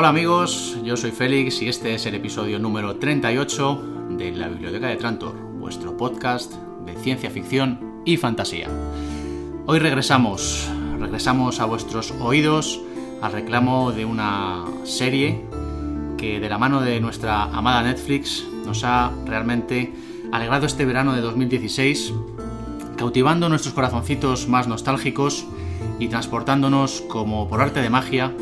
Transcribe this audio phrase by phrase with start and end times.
[0.00, 4.86] Hola amigos, yo soy Félix y este es el episodio número 38 de la Biblioteca
[4.86, 6.54] de Trantor, vuestro podcast
[6.86, 8.68] de ciencia ficción y fantasía.
[9.66, 12.80] Hoy regresamos, regresamos a vuestros oídos
[13.20, 15.44] al reclamo de una serie
[16.16, 19.92] que de la mano de nuestra amada Netflix nos ha realmente
[20.32, 22.14] alegrado este verano de 2016,
[22.96, 25.44] cautivando nuestros corazoncitos más nostálgicos
[25.98, 28.32] y transportándonos como por arte de magia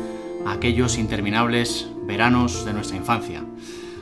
[0.49, 3.45] aquellos interminables veranos de nuestra infancia,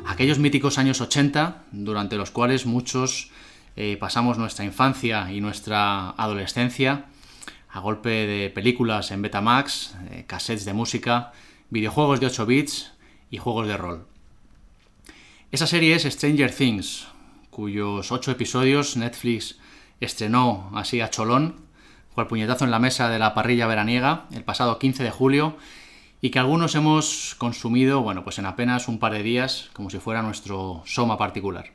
[0.05, 3.31] aquellos míticos años 80 durante los cuales muchos
[3.75, 7.05] eh, pasamos nuestra infancia y nuestra adolescencia
[7.69, 11.33] a golpe de películas en Betamax, eh, cassettes de música,
[11.69, 12.93] videojuegos de 8 bits
[13.29, 14.07] y juegos de rol.
[15.51, 17.07] Esa serie es Stranger Things,
[17.49, 19.59] cuyos 8 episodios Netflix
[19.99, 21.67] estrenó así a cholón
[22.17, 25.57] el puñetazo en la mesa de la parrilla veraniega el pasado 15 de julio
[26.21, 29.99] y que algunos hemos consumido, bueno, pues en apenas un par de días, como si
[29.99, 31.71] fuera nuestro soma particular.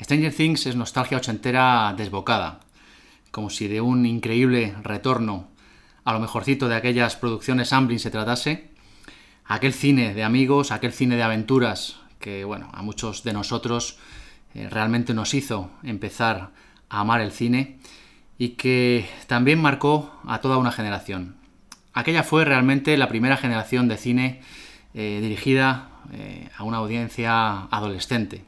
[0.00, 2.60] Stranger Things es nostalgia ochentera desbocada,
[3.30, 5.48] como si de un increíble retorno
[6.04, 8.70] a lo mejorcito de aquellas producciones Amblin se tratase,
[9.44, 13.98] aquel cine de amigos, aquel cine de aventuras que, bueno, a muchos de nosotros
[14.54, 16.50] eh, realmente nos hizo empezar
[16.88, 17.78] a amar el cine
[18.38, 21.36] y que también marcó a toda una generación.
[21.94, 24.40] Aquella fue realmente la primera generación de cine
[24.94, 28.44] eh, dirigida eh, a una audiencia adolescente.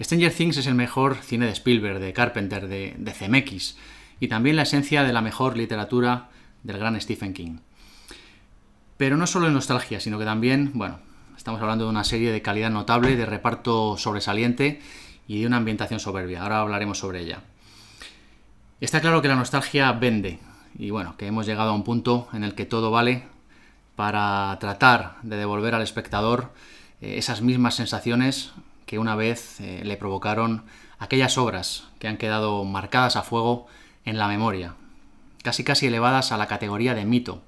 [0.00, 3.74] Stranger Things es el mejor cine de Spielberg, de Carpenter, de, de
[4.18, 6.28] y también la esencia de la mejor literatura
[6.62, 7.58] del gran Stephen King.
[8.96, 10.98] Pero no solo en nostalgia, sino que también, bueno,
[11.36, 14.80] estamos hablando de una serie de calidad notable, de reparto sobresaliente
[15.26, 16.42] y de una ambientación soberbia.
[16.42, 17.42] Ahora hablaremos sobre ella.
[18.80, 20.38] Está claro que la nostalgia vende
[20.78, 23.26] y bueno, que hemos llegado a un punto en el que todo vale
[23.96, 26.52] para tratar de devolver al espectador
[27.00, 28.52] eh, esas mismas sensaciones
[28.86, 30.64] que una vez eh, le provocaron
[30.98, 33.66] aquellas obras que han quedado marcadas a fuego
[34.04, 34.74] en la memoria,
[35.42, 37.42] casi casi elevadas a la categoría de mito.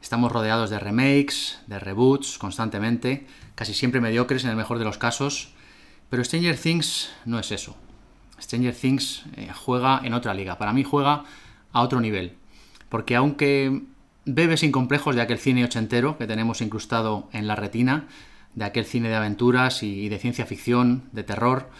[0.00, 4.98] Estamos rodeados de remakes, de reboots constantemente, casi siempre mediocres en el mejor de los
[4.98, 5.50] casos,
[6.08, 7.76] pero Stranger Things no es eso.
[8.40, 10.56] Stranger Things eh, juega en otra liga.
[10.56, 11.24] Para mí juega
[11.78, 12.34] a otro nivel.
[12.88, 13.82] Porque aunque
[14.24, 18.08] bebe sin complejos de aquel cine ochentero que tenemos incrustado en la retina,
[18.54, 21.70] de aquel cine de aventuras y de ciencia ficción, de terror,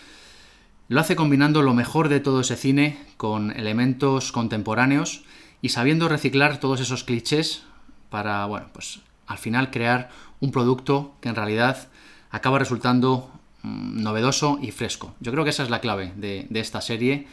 [0.88, 5.24] lo hace combinando lo mejor de todo ese cine con elementos contemporáneos
[5.60, 7.62] y sabiendo reciclar todos esos clichés
[8.10, 10.10] para, bueno, pues al final crear
[10.40, 11.88] un producto que en realidad
[12.30, 13.30] acaba resultando
[13.62, 15.14] Mm, novedoso y fresco.
[15.20, 17.26] Yo creo que esa es la clave de, esta serie,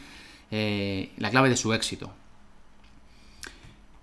[0.50, 2.10] eh, la clave de su éxito.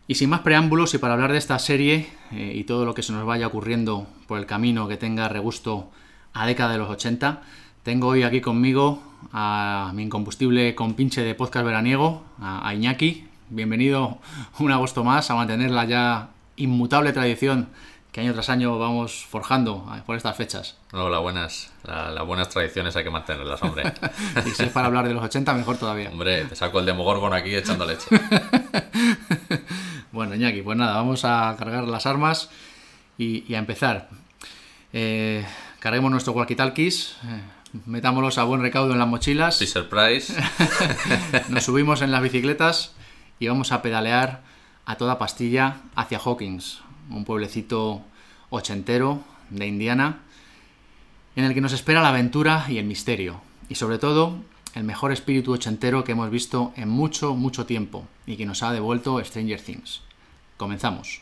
[0.05, 3.03] Y sin más preámbulos y para hablar de esta serie eh, y todo lo que
[3.03, 5.91] se nos vaya ocurriendo por el camino que tenga regusto
[6.33, 7.41] a década de los 80,
[7.83, 13.27] tengo hoy aquí conmigo a mi incombustible compinche de podcast veraniego, a Iñaki.
[13.49, 14.17] Bienvenido
[14.59, 17.69] un agosto más a mantener la ya inmutable tradición
[18.11, 20.77] que año tras año vamos forjando por estas fechas.
[20.91, 21.71] Hola, buenas.
[21.83, 23.91] las buenas tradiciones hay que mantenerlas, hombre.
[24.45, 26.09] y si es para hablar de los 80, mejor todavía.
[26.09, 28.07] Hombre, te saco el Demogorgon aquí echando leche.
[30.13, 32.51] bueno, Iñaki, pues nada, vamos a cargar las armas
[33.17, 34.09] y, a empezar.
[34.93, 35.43] Eh,
[35.79, 37.41] carguemos nuestro walkie-talkies, eh,
[37.87, 39.57] metámoslos a buen recaudo en las mochilas.
[39.57, 40.35] Sí, surprise.
[41.49, 42.93] Nos subimos en las bicicletas
[43.39, 44.41] y vamos a pedalear
[44.85, 48.03] a toda pastilla hacia Hawkins, un pueblecito
[48.51, 50.19] ochentero de Indiana,
[51.35, 54.37] en el que nos espera la aventura y el misterio, y sobre todo
[54.73, 58.71] el mejor espíritu ochentero que hemos visto en mucho, mucho tiempo, y que nos ha
[58.71, 60.01] devuelto Stranger Things.
[60.57, 61.21] Comenzamos.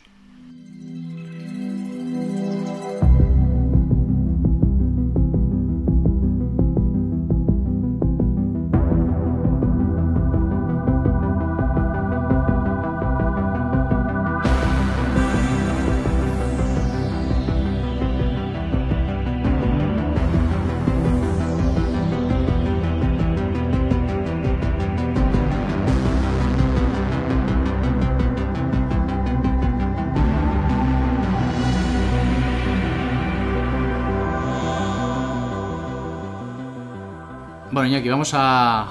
[38.01, 38.87] Iñaki, vamos a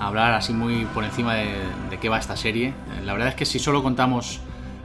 [0.00, 2.74] hablar así muy por encima de, qué va esta serie.
[3.04, 4.40] La verdad es que si solo contamos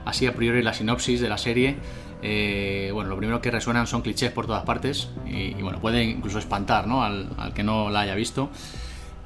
[0.06, 1.78] así a priori la sinopsis de la serie,
[2.22, 6.38] eh, bueno, lo primero que resuenan son clichés por todas partes y, bueno, puede incluso
[6.38, 7.04] espantar ¿no?
[7.04, 8.52] al, que no la haya visto.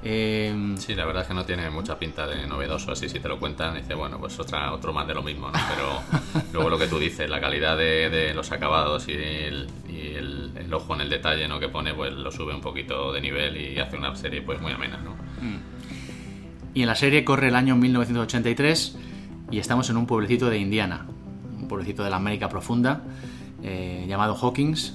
[0.01, 3.27] Eh, Sí, la verdad es que no tiene mucha pinta de novedoso, así si te
[3.27, 5.59] lo cuentan, dice, bueno, pues otra, otro más de lo mismo, ¿no?
[5.75, 9.86] Pero luego lo que tú dices, la calidad de, de los acabados y, el, y
[10.67, 11.59] el- ojo en el detalle, ¿no?
[11.59, 14.71] Que pone, pues lo sube un poquito de nivel y hace una serie pues muy
[14.71, 15.15] amena, ¿no?
[16.73, 18.97] Y en la serie corre el año 1983
[19.49, 21.07] y estamos en un pueblecito de Indiana,
[21.59, 23.01] un pueblecito de la América profunda
[23.63, 24.93] eh, llamado Hawkins.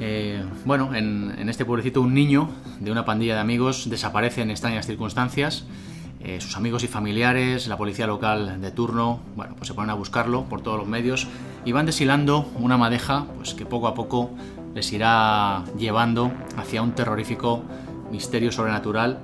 [0.00, 2.48] Eh, bueno, en, en este pueblecito un niño
[2.80, 5.66] de una pandilla de amigos desaparece en extrañas circunstancias.
[6.20, 9.94] Eh, sus amigos y familiares, la policía local de turno, bueno, pues se ponen a
[9.94, 11.28] buscarlo por todos los medios
[11.64, 14.30] y van deshilando una madeja, pues que poco a poco
[14.74, 17.62] les irá llevando hacia un terrorífico
[18.10, 19.20] misterio sobrenatural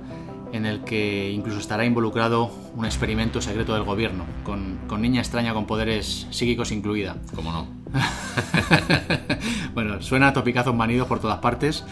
[0.53, 5.53] en el que incluso estará involucrado un experimento secreto del gobierno, con, con niña extraña
[5.53, 7.17] con poderes psíquicos incluida.
[7.35, 7.67] ¿Cómo no?
[9.73, 11.83] bueno, suena a topicazos manidos por todas partes,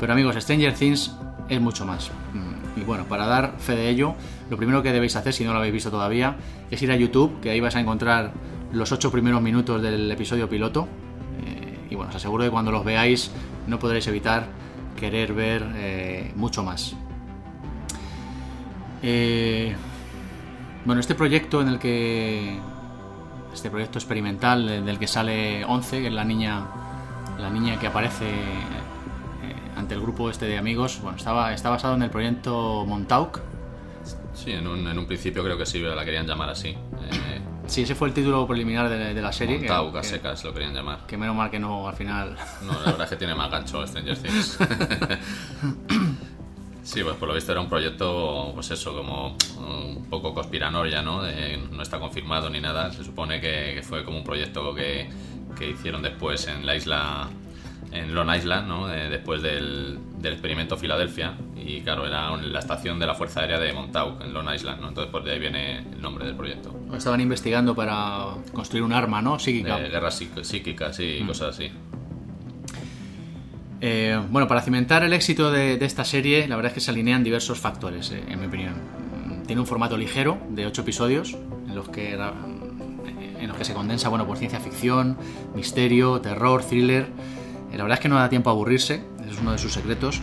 [0.00, 1.14] pero amigos, Stranger Things
[1.48, 2.10] es mucho más.
[2.34, 4.14] Mm, Y bueno, para dar fe de ello,
[4.50, 6.36] lo primero que debéis hacer, si no lo habéis visto todavía,
[6.70, 8.32] es ir a YouTube, que ahí vais a encontrar
[8.72, 10.88] los ocho primeros minutos del episodio piloto.
[11.44, 13.30] Eh, y bueno, os aseguro que cuando los veáis
[13.66, 14.46] no podréis evitar
[14.96, 16.94] querer ver eh, mucho más.
[19.02, 19.74] Eh,
[20.84, 22.58] bueno, este proyecto en el que.
[23.52, 26.66] Este proyecto experimental de- del que sale 11, que es la niña.
[27.38, 28.26] La niña que aparece
[29.76, 30.98] ante el grupo este de amigos.
[31.02, 33.38] Bueno, estaba, está basado en el proyecto Montauk.
[34.44, 36.68] Sí, en un, en un principio creo que sí la querían llamar así.
[36.68, 39.58] Eh, Sí, ese fue el título preliminar de, de la serie.
[39.60, 41.00] que, secas lo querían llamar.
[41.06, 42.34] que menos mal que no al final.
[42.62, 44.58] No, la verdad es que tiene más gancho Stranger Things.
[46.82, 51.22] Sí, pues por lo visto era un proyecto, pues eso, como un poco conspiranoia, ¿no?
[51.22, 52.90] De- no está confirmado ni nada.
[52.92, 55.10] Se supone que, que fue como un proyecto que,
[55.58, 57.28] que hicieron después en la isla,
[57.92, 58.86] en Long Island, ¿no?
[58.86, 61.34] De- después del, del experimento Filadelfia.
[61.56, 64.88] Y claro, era la estación de la Fuerza Aérea de Montauk, en Long Island, ¿no?
[64.88, 66.74] Entonces, por de ahí viene el nombre del proyecto.
[66.94, 69.38] Estaban investigando para construir un arma, ¿no?
[69.38, 69.76] Psíquica.
[69.78, 71.70] Guerras psíqui- psíquicas y cosas así.
[73.80, 76.90] Eh, bueno, para cimentar el éxito de, de esta serie, la verdad es que se
[76.90, 78.74] alinean diversos factores, eh, en mi opinión.
[79.26, 81.36] Mm, Tiene un formato ligero, de 8 episodios,
[81.68, 85.16] en los que, en los que se condensa bueno, por ciencia ficción,
[85.54, 87.06] misterio, terror, thriller.
[87.76, 90.20] La verdad es que no da tiempo a aburrirse, es uno de sus secretos.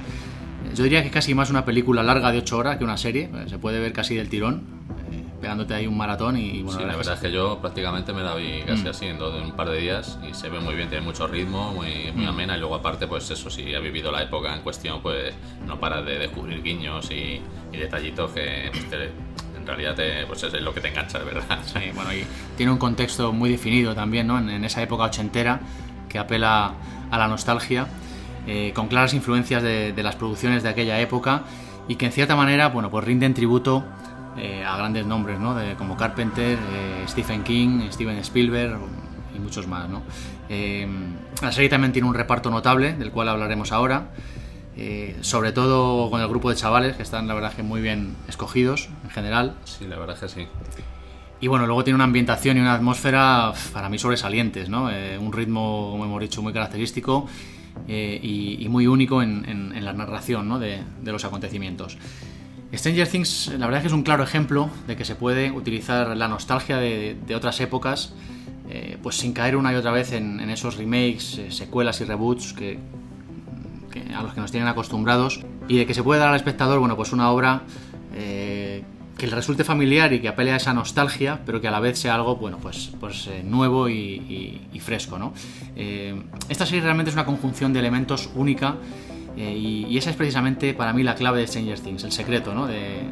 [0.73, 3.29] Yo diría que es casi más una película larga de 8 horas que una serie,
[3.33, 4.63] eh, se puede ver casi del tirón,
[5.11, 8.23] eh, pegándote ahí un maratón y bueno, Sí, la verdad es que yo prácticamente me
[8.23, 11.05] la vi casi así en, un par de días y se ve muy bien, tiene
[11.05, 14.53] mucho ritmo, muy, muy amena y luego aparte pues eso, si ha vivido la época
[14.53, 15.33] en cuestión pues
[15.65, 17.39] no paras de descubrir guiños y,
[17.71, 19.11] y detallitos que pues, te-
[19.57, 21.59] en realidad te, pues es lo que te engancha de verdad.
[21.65, 22.23] Sí, bueno, y
[22.57, 24.37] tiene un contexto muy definido también, ¿no?
[24.39, 25.59] En, en esa época ochentera
[26.15, 26.71] que apela
[27.11, 27.87] a la nostalgia,
[28.47, 31.41] eh, con claras influencias de, de las producciones de aquella época
[31.89, 33.83] y que en cierta manera, bueno, pues rinden tributo
[34.37, 35.53] eh, a grandes nombres, ¿no?
[35.55, 38.77] De- como Carpenter, eh, Stephen King, Steven Spielberg
[39.35, 40.03] y muchos más, ¿no?
[40.47, 40.87] Eh,
[41.41, 44.07] la serie también tiene un reparto notable, del cual hablaremos ahora.
[44.77, 48.15] eh, sobre todo con el grupo de chavales que están la verdad que muy bien
[48.27, 50.47] escogidos en general Sí, la verdad que sí.
[51.45, 54.89] Y bueno, luego tiene una ambientación y una atmósfera para mí sobresalientes, ¿no?
[54.89, 57.27] Eh, un ritmo, como hemos dicho, muy característico
[57.87, 60.57] eh, y, muy único en, la narración ¿no?
[60.57, 61.99] de, los acontecimientos.
[62.73, 66.17] Stranger Things, la verdad es que es un claro ejemplo de que se puede utilizar
[66.17, 68.15] la nostalgia de, otras épocas,
[68.67, 72.79] eh, pues sin caer una y otra vez en, esos remakes, secuelas y reboots que,
[74.15, 76.95] a los que nos tienen acostumbrados y de que se puede dar al espectador, bueno,
[76.95, 77.61] pues una obra
[79.17, 81.97] que le resulte familiar y que apele a esa nostalgia, pero que a la vez
[81.99, 85.33] sea algo, bueno, pues, pues eh, nuevo y, y- y fresco, ¿no?
[85.75, 88.75] Eh, esta serie realmente es una conjunción de elementos única
[89.37, 92.53] eh, y, y esa es precisamente para mí la clave de Stranger Things, el secreto,
[92.53, 92.67] ¿no?
[92.67, 93.03] De-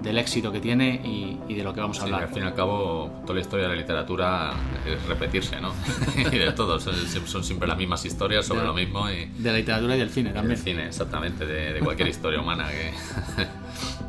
[0.00, 2.22] del éxito que tiene y, de lo que vamos a Sí, hablar.
[2.22, 4.54] al fin y al cabo, toda la historia de la literatura
[4.86, 5.74] es repetirse, ¿no?
[6.32, 6.94] y de todo, son,
[7.26, 8.66] son siempre las mismas historias sobre Ya.
[8.68, 10.54] lo mismo y, De la literatura y del cine también.
[10.56, 12.94] del cine, exactamente, de, de cualquier historia humana que...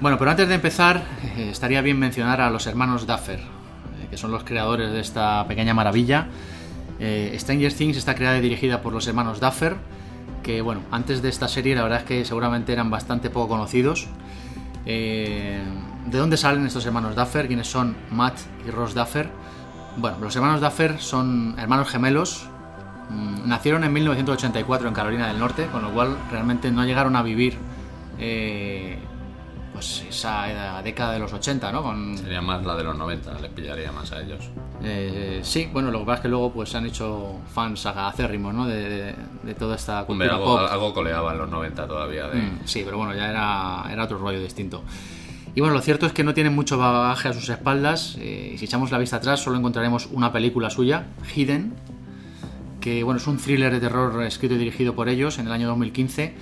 [0.00, 1.02] Bueno, pero antes de empezar,
[1.36, 5.46] eh, estaría bien mencionar a los hermanos Duffer, eh, que son los creadores de esta
[5.46, 6.28] pequeña maravilla.
[6.98, 9.76] Eh, Stranger Things está creada y dirigida por los hermanos Duffer,
[10.42, 14.08] que bueno, antes de esta serie la verdad es que seguramente eran bastante poco conocidos.
[14.86, 15.60] ¿De
[16.18, 17.46] dónde salen estos hermanos Duffer?
[17.46, 19.28] ¿Quiénes son Matt y Ross Duffer?
[19.98, 22.48] Bueno, los hermanos Duffer son hermanos gemelos.
[23.10, 27.22] mm, Nacieron en 1984 en Carolina del Norte, con lo cual realmente no llegaron a
[27.22, 27.58] vivir
[29.72, 31.82] pues esa década de los 80, ¿no?
[31.82, 34.50] Con, Sería más la de los 90, les pillaría más a ellos.
[34.82, 38.52] eh, sí, bueno, lo que pasa es que luego pues se han hecho fans acérrimos,
[38.54, 38.66] ¿no?
[38.66, 40.68] De, de- de toda esta Hombre, cultura algo, pop.
[40.70, 42.28] algo coleaba en los 90 todavía.
[42.28, 42.40] De...
[42.40, 44.82] Mm, sí, pero bueno, ya era, era otro rollo distinto.
[45.54, 48.16] Y bueno, lo cierto es que no tienen mucho bagaje a sus espaldas.
[48.20, 51.72] eh, y si echamos la vista atrás, solo encontraremos una película suya, Hidden,
[52.80, 55.68] que bueno, es un thriller de terror escrito y dirigido por ellos en el año
[55.68, 56.34] 2015.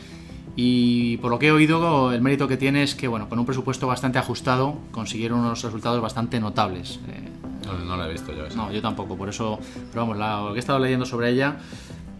[0.60, 3.46] Y por lo que he oído, el mérito que tiene es que, bueno, con un
[3.46, 6.98] presupuesto bastante ajustado, consiguieron unos resultados bastante notables.
[7.08, 7.28] Eh,
[7.64, 8.56] No, no la he visto yo esa.
[8.56, 9.60] no, yo tampoco, por eso,
[9.92, 11.58] pero vamos, la- lo que he estado leyendo sobre ella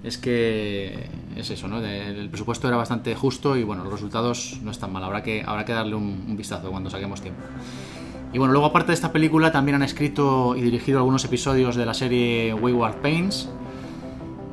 [0.04, 1.78] es que es eso, ¿no?
[1.84, 5.64] El presupuesto era bastante justo y bueno, los resultados no están mal, habrá que, habrá
[5.64, 7.40] que darle un, un vistazo cuando saquemos tiempo.
[8.32, 11.86] Y bueno, luego aparte de esta película también han escrito y dirigido algunos episodios de
[11.86, 13.48] la serie Wayward Pains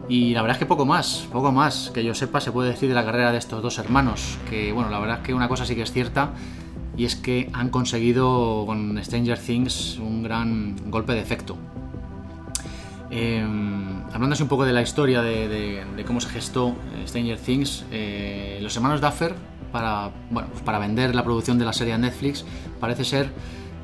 [0.08, 2.90] y la verdad es que poco más, poco más que yo sepa se puede decir
[2.90, 5.66] de la carrera de estos dos hermanos, que bueno, la verdad es que una cosa
[5.66, 6.32] sí que es cierta
[6.98, 11.58] y es que han conseguido con Stranger Things un gran golpe de efecto.
[13.12, 18.76] Eh, un poco de la historia de cómo se gestó eh, Stranger Things, eh, los
[18.76, 19.36] hermanos Duffer,
[19.72, 22.46] para, bueno, pues para vender la producción de la serie a Netflix,
[22.80, 23.30] parece ser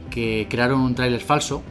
[0.09, 1.63] que crearon un tráiler falso,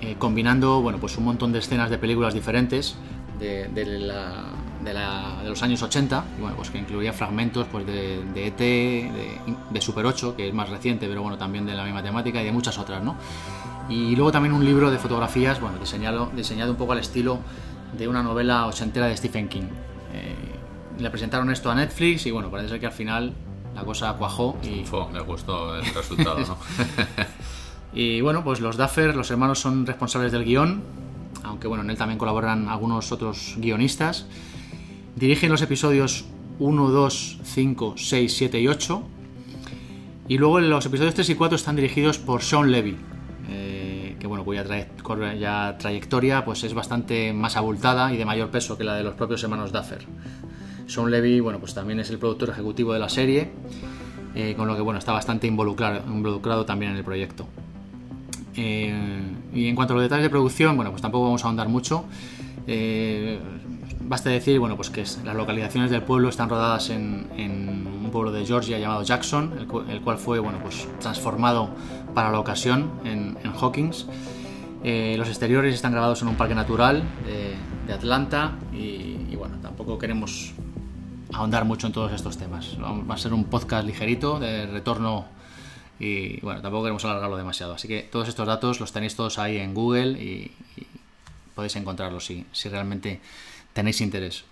[0.00, 2.96] eh, combinando bueno, pues un montón de escenas de películas diferentes
[3.38, 4.44] de, de la-
[4.84, 8.58] de la- de los años 80, y bueno, pues que incluía fragmentos pues, de, ET,
[8.58, 9.38] de,
[9.70, 12.44] de Super 8, que es más reciente, pero bueno, también de la misma temática, y
[12.44, 13.16] de muchas otras, ¿no?
[13.88, 17.38] Y luego también un libro de fotografías, bueno, diseñado, diseñado un poco al estilo
[17.96, 19.68] de una novela ochentera de Stephen King.
[20.12, 20.34] Eh,
[20.98, 23.32] le presentaron esto a Netflix y bueno, parece ser que al final
[23.74, 26.56] la cosa cuajó y, Fo, les gustó el resultado, ¿no?
[27.94, 30.82] y bueno, pues los Duffer, los hermanos son responsables del guion,
[31.44, 34.26] aunque bueno, en él también colaboran algunos otros guionistas.
[35.16, 36.24] Dirigen los episodios
[36.58, 39.02] 1, 2, 5, 6, 7 y 8.
[40.28, 42.96] Y luego los episodios 3 y 4 están dirigidos por Sean Levy,
[43.50, 48.50] eh, que bueno, cuya traye- cuya trayectoria pues, es bastante más abultada y de mayor
[48.50, 50.06] peso que la de los propios hermanos Duffer.
[50.86, 53.50] Sean Levy, bueno, pues también es el productor ejecutivo de la serie,
[54.34, 57.46] eh, con lo que bueno, está bastante involucrado también en el proyecto.
[58.56, 59.22] Eh,
[59.54, 62.04] y en cuanto a los detalles de producción, bueno, pues tampoco vamos a ahondar mucho.
[62.66, 63.38] Eh,
[64.00, 68.10] basta decir, bueno, pues que es- las localizaciones del pueblo están rodadas en, en un
[68.10, 71.70] pueblo de Georgia llamado Jackson, el, el cual fue, bueno, pues transformado
[72.14, 74.06] para la ocasión en, en Hawkins.
[74.84, 77.54] Eh, los exteriores están grabados en un parque natural de,
[77.86, 80.52] de Atlanta y, y, bueno, tampoco queremos
[81.32, 82.76] ahondar mucho en todos estos temas.
[82.80, 85.24] Va a ser un podcast ligerito de retorno
[85.98, 87.74] y bueno, tampoco queremos alargarlo demasiado.
[87.74, 90.52] Así que todos estos datos los tenéis todos ahí en Google y,
[91.54, 93.20] podéis encontrarlos si, si realmente
[93.72, 94.44] tenéis interés.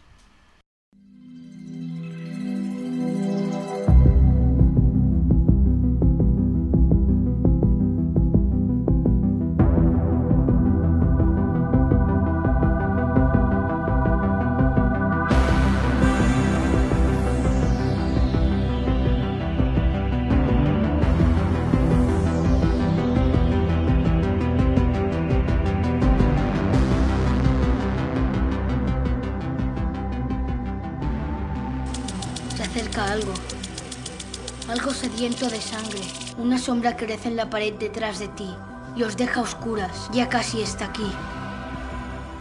[35.43, 36.01] De sangre.
[36.39, 38.49] Una sombra crece en la pared detrás de ti
[38.95, 40.09] y os deja a oscuras.
[40.13, 41.11] Ya casi está aquí.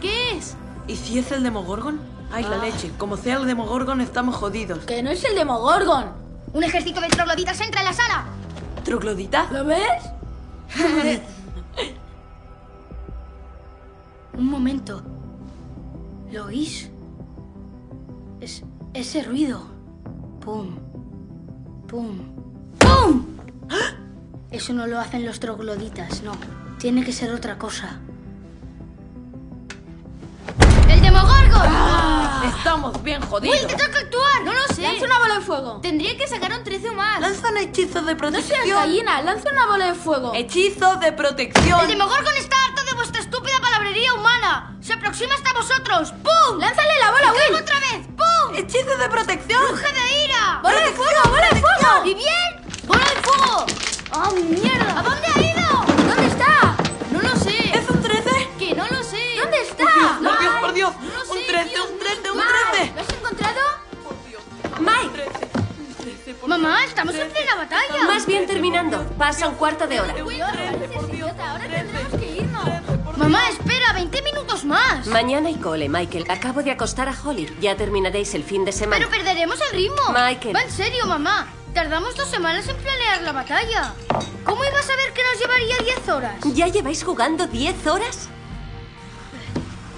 [0.00, 0.56] ¿Qué es?
[0.86, 2.00] ¿Y si es el Demogorgon?
[2.30, 2.92] Ay, la leche.
[2.98, 4.84] Como sea el Demogorgon, estamos jodidos.
[4.84, 6.12] Que no es el Demogorgon.
[6.52, 8.24] Un ejército de trogloditas entra en la sala.
[8.84, 9.48] ¿Troglodita?
[9.50, 10.04] ¿Lo ves?
[14.38, 15.02] Un momento.
[16.30, 16.88] ¿Lo oís?
[18.40, 18.62] Es
[18.94, 19.60] ese ruido.
[20.40, 20.78] Pum.
[21.88, 22.31] Pum.
[22.94, 23.26] ¡Pum!
[24.50, 26.32] Eso no lo hacen los trogloditas, no.
[26.78, 27.98] Tiene que ser otra cosa.
[30.88, 31.72] ¡El Demogorgon!
[32.56, 33.56] Estamos bien jodidos.
[33.56, 34.42] ¡Will, te toca actuar!
[34.44, 34.82] No lo sé.
[34.82, 35.80] Lanza una bola de fuego.
[35.80, 37.20] Tendría que sacar un 13 o más.
[37.20, 38.60] Lanza un hechizo de No protección.
[38.64, 40.32] seas gallina, lanza una bola de fuego.
[40.34, 41.80] Hechizo de protección.
[41.80, 44.76] El Demogorgon está harto de vuestra estúpida palabrería humana.
[44.80, 46.12] Se aproxima hasta vosotros.
[46.12, 46.58] ¡Pum!
[46.58, 47.62] ¡Lánzale la bola, ¡Y caigo Will!
[47.62, 48.06] otra vez!
[48.08, 48.54] ¡Pum!
[48.56, 49.62] Hechizo de protección.
[49.68, 50.60] ¡Bruja de ira!
[50.62, 52.04] ¡Bola de fuego, bola de fuego!
[52.06, 52.61] ¿Y bien?
[52.86, 53.66] ¡Bola de fuego!
[54.14, 54.98] ¡Oh, mierda!
[54.98, 55.84] ¿A dónde ha ido?
[56.08, 56.76] ¿Dónde está?
[57.10, 57.78] No lo sé.
[57.78, 58.48] ¿Es un 13?
[58.58, 59.22] Que no lo sé.
[59.40, 60.18] ¿Dónde está?
[60.20, 60.92] Por Dios, por Dios.
[61.00, 62.46] No lo sé, un 13, Dios un 13, un mío.
[62.72, 62.92] 13.
[62.94, 63.60] ¿Lo has encontrado?
[64.80, 65.30] Mike, 13,
[65.88, 68.04] un 13, por Mamá, estamos en plena batalla.
[68.06, 69.04] más bien terminando.
[69.16, 70.12] Pasa un cuarto de hora.
[70.12, 73.16] Ahora tendremos que irnos.
[73.16, 75.06] Mamá, espera, 20 minutos más.
[75.06, 76.26] Mañana hay cole, Michael.
[76.28, 77.56] Acabo de acostar a Holly.
[77.60, 78.98] Ya terminaréis el fin de semana.
[78.98, 80.02] Pero perderemos el ritmo.
[80.12, 80.56] Michael.
[80.56, 81.46] Va en serio, mamá.
[81.82, 83.92] Tardamos dos semanas en planear la batalla.
[84.44, 86.34] ¿Cómo ibas a ver que nos llevaría 10 horas?
[86.54, 88.28] ¿Ya lleváis jugando 10 horas?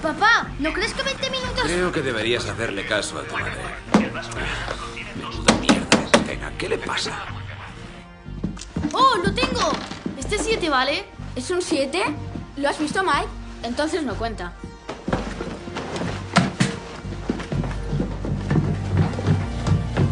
[0.00, 1.62] Papá, ¿no crees que 20 minutos...
[1.62, 3.60] Creo que deberías hacerle caso a tu madre.
[5.14, 6.52] Menuda mierda de escena.
[6.56, 7.26] ¿Qué le pasa?
[8.94, 9.70] ¡Oh, lo tengo!
[10.18, 11.04] Este 7, ¿vale?
[11.36, 12.02] ¿Es un 7?
[12.56, 13.28] ¿Lo has visto, Mike?
[13.62, 14.54] Entonces no cuenta.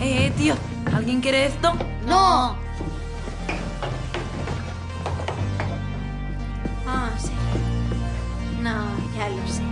[0.02, 0.54] Eh, tío,
[0.94, 1.72] ¿alguien quiere esto?
[2.06, 2.56] ¡No!
[6.86, 7.32] Ah, sí.
[8.60, 8.84] No,
[9.16, 9.62] ya lo sé.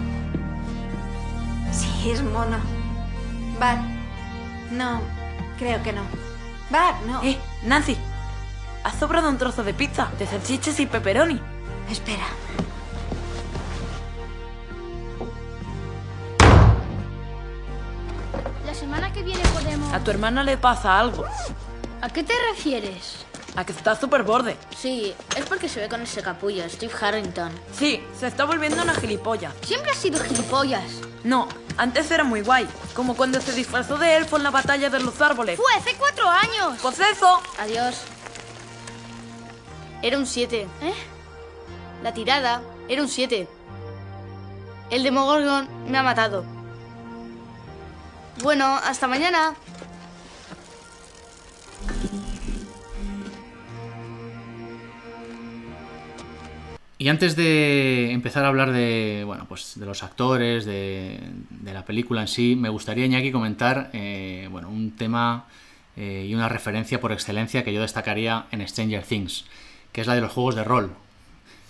[1.72, 2.56] Sí, es mono.
[3.58, 3.78] Bar.
[4.70, 5.00] No,
[5.58, 6.02] creo que no.
[6.70, 7.22] Bar, no.
[7.22, 7.96] Eh, Nancy,
[8.84, 11.40] has sobrado un trozo de pizza de salchichas y pepperoni.
[11.90, 12.26] Espera.
[18.64, 19.42] La semana que viene
[19.92, 21.24] A tu hermana le pasa algo.
[22.00, 23.26] ¿A qué te refieres?
[23.56, 24.56] A que está súper borde.
[24.76, 27.50] Sí, es porque se ve con ese capullo, Steve Harrington.
[27.76, 29.52] Sí, se está volviendo una gilipollas.
[29.62, 30.84] Siempre has sido gilipollas.
[31.24, 32.66] No, antes era muy guay.
[32.94, 35.56] Como cuando se disfrazó de elfo en la batalla de los árboles.
[35.56, 36.78] Fue hace cuatro años.
[36.80, 37.42] Pues eso.
[37.58, 37.96] Adiós.
[40.02, 40.66] Era un 7.
[40.82, 40.94] ¿Eh?
[42.02, 43.48] La tirada era un 7.
[44.90, 46.44] El Demogorgon me ha matado.
[48.42, 49.54] Bueno, hasta mañana.
[57.00, 61.18] Y antes de empezar a hablar de, bueno, pues de los actores, de,
[61.48, 65.46] de la película en sí, me gustaría, Iñaki, comentar eh, bueno, un tema
[65.96, 69.46] eh, y una referencia por excelencia que yo destacaría en Stranger Things,
[69.92, 70.92] que es la de los juegos de rol.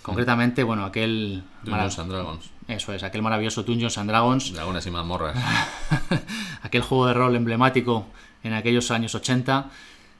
[0.01, 1.43] Concretamente, bueno, aquel...
[1.63, 2.49] Dungeons and Dragons.
[2.67, 5.37] Eso es, aquel maravilloso Dungeons and Dragons, Dragones y mazmorras.
[6.61, 8.07] aquel juego de rol emblemático
[8.43, 9.69] en aquellos años 80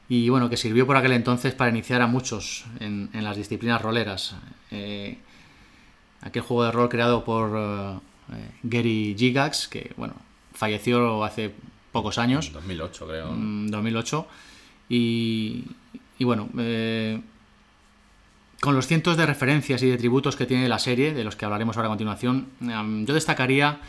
[0.10, 3.82] y bueno, que sirvió por aquel entonces para iniciar a muchos en, en las disciplinas
[3.82, 4.36] roleras.
[4.70, 5.18] Eh,
[6.22, 8.00] aquel juego de rol creado por eh,
[8.34, 10.16] eh, Gary Gygax, que bueno,
[10.54, 11.54] falleció hace
[11.92, 12.52] pocos años.
[12.54, 13.32] 2008, creo.
[13.32, 14.28] Mm, 2008.
[14.90, 15.66] Y,
[16.20, 17.22] y bueno, eh,
[18.60, 21.46] con los cientos de referencias y de tributos que tiene la serie, de los que
[21.46, 23.80] hablaremos ahora a continuación, em, yo destacaría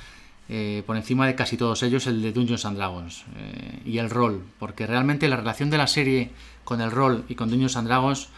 [0.49, 4.11] eh, por encima de casi todos ellos el de Dungeons and Dragons eh, y el
[4.11, 6.31] rol, porque realmente la relación de la serie
[6.65, 8.29] con el rol y con Dungeons and Dragons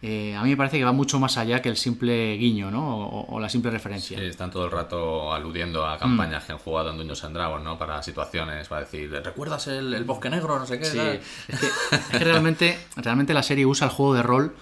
[0.00, 2.98] eh, a mí me parece que va mucho más allá que el simple guiño, ¿no?
[3.08, 4.16] O, o la simple referencia.
[4.16, 7.64] Sí, están todo el rato aludiendo a campañas que han jugado en Dungeons and Dragons,
[7.64, 7.76] ¿no?
[7.78, 10.56] Para situaciones, para decir, ¿recuerdas el, el bosque negro?
[10.56, 10.84] No sé qué.
[10.84, 11.20] Sí, tal?
[11.48, 11.66] es que,
[11.96, 14.54] es que realmente, realmente la serie usa el juego de rol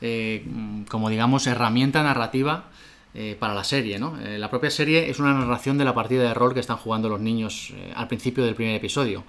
[0.00, 0.46] eh,
[0.88, 2.66] como, digamos, herramienta narrativa
[3.14, 4.18] eh, para la serie, ¿no?
[4.20, 7.08] Eh, la propia serie es una narración de la partida de rol que están jugando
[7.08, 9.24] los niños eh, al principio del primer episodio.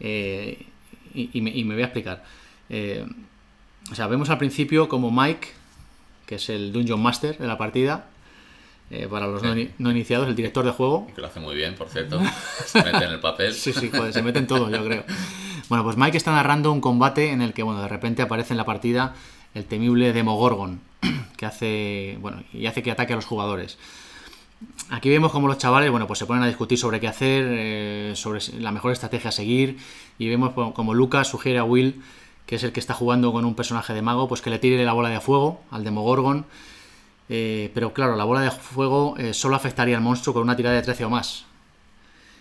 [0.00, 0.58] Y,
[1.14, 2.24] y me, y me voy a explicar.
[3.90, 5.48] O sea, vemos al principio como Mike,
[6.26, 8.06] que es el Dungeon Master de la partida,
[9.10, 11.74] para los no, ini- no iniciados, el director de juego, Que lo hace muy bien,
[11.74, 12.20] por cierto.
[12.66, 13.52] Se mete en el papel.
[13.54, 15.04] Sí, sí, joder, se meten todos, yo creo.
[15.68, 18.58] Bueno, pues Mike está narrando un combate en el que, bueno, de repente aparece en
[18.58, 19.14] la partida
[19.54, 20.80] el temible Demogorgon,
[21.42, 23.76] que hace, bueno, y hace que ataque a los jugadores.
[24.90, 28.12] Aquí vemos como los chavales, bueno, pues se ponen a discutir sobre qué hacer, eh,
[28.14, 29.76] sobre la mejor estrategia a seguir,
[30.18, 32.00] y vemos como Lucas sugiere a Will,
[32.46, 34.84] que es el que está jugando con un personaje de mago, pues que le tire
[34.84, 36.46] la bola de fuego al Demogorgon.
[37.28, 40.76] Eh, pero claro, la bola de fuego eh, solo afectaría al monstruo con una tirada
[40.76, 41.44] de 13 o más.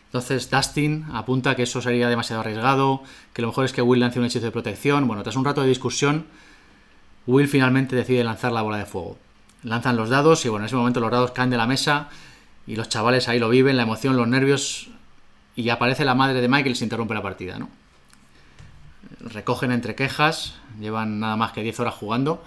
[0.10, 3.02] Entonces Dustin apunta que eso sería demasiado arriesgado,
[3.34, 5.08] que lo mejor es que Will lance un hechizo de protección.
[5.08, 6.28] Bueno, tras un rato de discusión,
[7.28, 9.18] Will finalmente decide lanzar la bola de fuego.
[9.64, 12.10] Lanzan los dados y bueno, en ese momento los dados caen de la mesa
[12.66, 14.90] y los chavales ahí lo viven, la emoción, los nervios
[15.56, 17.70] y aparece la madre de Michael y se interrumpe la partida, ¿no?
[19.20, 22.44] Recogen entre quejas, llevan nada más que 10 horas jugando.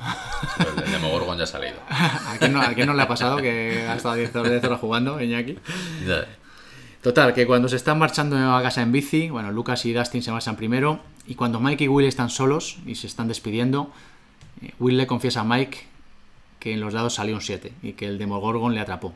[0.59, 1.77] Pero el Demogorgon ya ha salido.
[1.89, 4.65] ¿A quién no, a quién no le ha pasado que ha estado 10 horas, 10
[4.65, 5.59] horas jugando, Iñaki?
[7.03, 10.33] Total, que cuando se están marchando a casa en bici, bueno, Lucas y Dustin se
[10.33, 13.93] marchan primero, y cuando Mike y Will están solos y se están despidiendo,
[14.79, 15.87] Will le confiesa a Mike
[16.59, 19.13] que en los dados salió un 7 y que el Demogorgon le atrapó.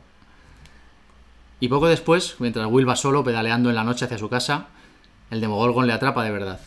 [1.59, 4.67] Y poco después, mientras Will va solo pedaleando en la noche hacia su casa,
[5.31, 6.59] el Demogorgon le atrapa de verdad.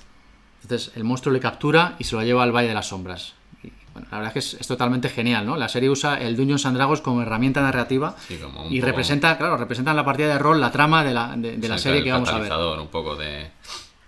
[0.62, 3.34] Entonces el monstruo le captura y se lo lleva al Valle de las Sombras.
[3.62, 5.56] Y, bueno, la verdad es que es, es totalmente genial, ¿no?
[5.56, 8.86] La serie usa el Dungeons and Dragons como herramienta narrativa Sí, como un y poco-
[8.86, 11.78] representa, claro, representa en la partida de rol la trama de la, de, de la
[11.78, 12.52] serie que vamos a ver.
[12.52, 13.50] un poco de,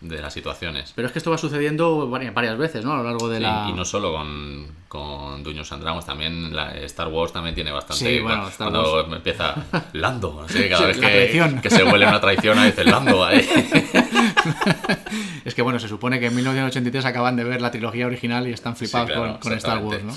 [0.09, 0.93] de las situaciones.
[0.95, 2.93] Pero es que esto va sucediendo vari- varias veces, ¿no?
[2.93, 3.67] A lo largo de Sí, la...
[3.71, 8.05] Y no solo con, con Dungeons and Dragons, también la, Star Wars también tiene bastante.
[8.05, 9.09] Sí, bueno, Star cuando Wars.
[9.17, 9.55] empieza
[9.95, 13.27] Lando, no sé, cada Sí, vez que, que se huele una traición, a veces Lando.
[15.45, 18.53] Es que bueno, se supone que en 1983 acaban de ver la trilogía original y
[18.53, 20.03] están flipados claro, con, con Star Wars.
[20.03, 20.15] ¿no?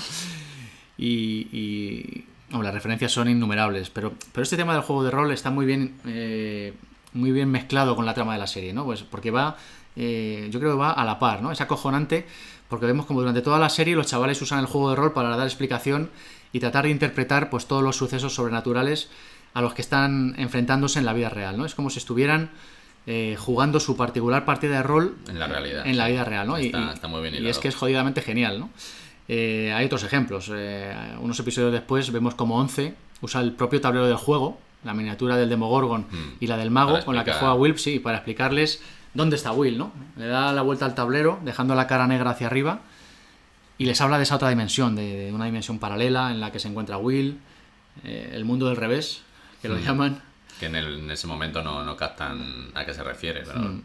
[0.96, 5.30] Y, y, hombre, las referencias son innumerables, pero, pero este tema del juego de rol
[5.32, 6.72] está muy bien, eh,
[7.12, 8.84] muy bien mezclado con la trama de la serie, ¿no?
[8.84, 9.56] Pues porque va,
[9.98, 11.52] eh, yo creo que va a la par, ¿no?
[11.52, 12.26] Es acojonante
[12.68, 15.36] porque vemos como durante toda la serie los chavales usan el juego de rol para
[15.36, 16.10] dar explicación
[16.52, 19.08] y tratar de interpretar pues todos los sucesos sobrenaturales
[19.54, 21.64] a los que están enfrentándose en la vida real, ¿no?
[21.64, 22.50] Es como si estuvieran
[23.06, 26.58] eh, jugando su particular partida de rol En la realidad, en la vida real, ¿no?
[26.60, 28.70] Y- Está- y, está muy bien y es que es jodidamente genial, ¿no?
[29.28, 30.50] Eh, hay otros ejemplos.
[30.54, 35.36] eh, unos episodios después vemos como 11 usa el propio tablero del juego, la miniatura
[35.36, 36.06] del Demogorgon
[36.40, 38.80] y la del mago, con la que juega Will, sí, para explicarles
[39.18, 39.92] dónde está Will, ¿no?
[40.16, 42.80] Le da la vuelta al tablero, dejando la cara negra hacia arriba,
[43.76, 46.58] y les habla de esa otra dimensión, de, de una dimensión paralela en la que
[46.58, 47.38] se encuentra Will,
[48.04, 49.22] eh, el mundo del revés,
[49.60, 49.82] que lo Hmm.
[49.84, 50.22] llaman.
[50.58, 53.42] que en, el- en ese momento no, no captan a qué se refiere.
[53.46, 53.82] Pero Mm.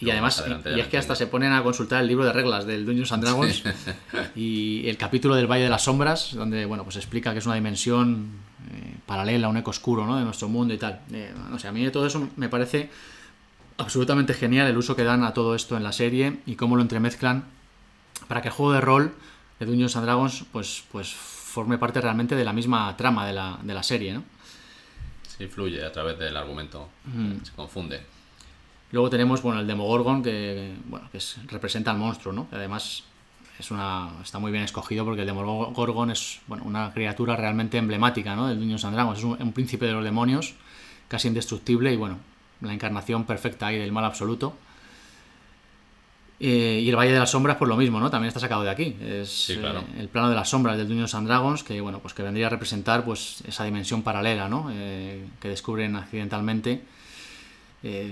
[0.00, 2.66] Y además, adelante y, es que hasta se ponen a consultar el libro de reglas
[2.66, 3.62] del Dungeons and Dragons
[4.34, 7.54] y el capítulo del Valle de las Sombras, donde bueno, pues explica que es una
[7.54, 8.28] dimensión
[8.72, 10.16] eh, paralela, un eco oscuro ¿no?
[10.18, 11.00] de nuestro mundo y tal.
[11.12, 12.90] Eh, no sé, a mí de todo eso me parece
[13.78, 16.82] absolutamente genial el uso que dan a todo esto en la serie y cómo lo
[16.82, 17.44] entremezclan
[18.28, 19.14] para que el juego de rol
[19.58, 23.58] de Dungeons and Dragons pues, pues forme parte realmente de la misma trama de la,
[23.62, 24.22] de la serie, ¿no?
[25.36, 26.88] sí fluye a través del argumento.
[27.42, 28.00] Se confunde.
[28.92, 32.48] Luego tenemos bueno, el Demogorgon, que, bueno, que es- representa al monstruo, ¿no?
[32.48, 33.02] Que además
[33.58, 38.36] es una, está muy bien escogido porque el Demogorgon es bueno, una criatura realmente emblemática
[38.36, 38.46] ¿no?
[38.46, 39.18] del Dungeons and Dragons.
[39.18, 40.54] Es un, un príncipe de los demonios,
[41.08, 42.18] casi indestructible y bueno,
[42.64, 44.56] la encarnación perfecta ahí del mal absoluto.
[46.40, 48.10] Eh, y el Valle de las Sombras, pues lo mismo, ¿no?
[48.10, 48.96] También está sacado de aquí.
[49.00, 49.80] Es Sí, claro.
[49.80, 52.48] eh, el plano de las sombras del Dungeons and Dragons, que bueno, pues que vendría
[52.48, 54.68] a representar pues esa dimensión paralela, ¿no?
[54.72, 56.82] Eh, que descubren accidentalmente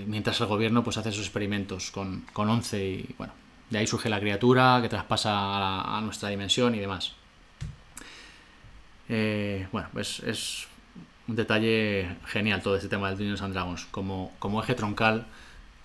[0.05, 3.33] mientras el gobierno pues hace sus experimentos con, con 11 y bueno,
[3.71, 7.13] de ahí surge la criatura que traspasa a, a nuestra dimensión y demás.
[9.07, 10.67] Bueno, pues es
[11.27, 15.25] un detalle genial todo este tema del Dungeons and Dragons como, como eje troncal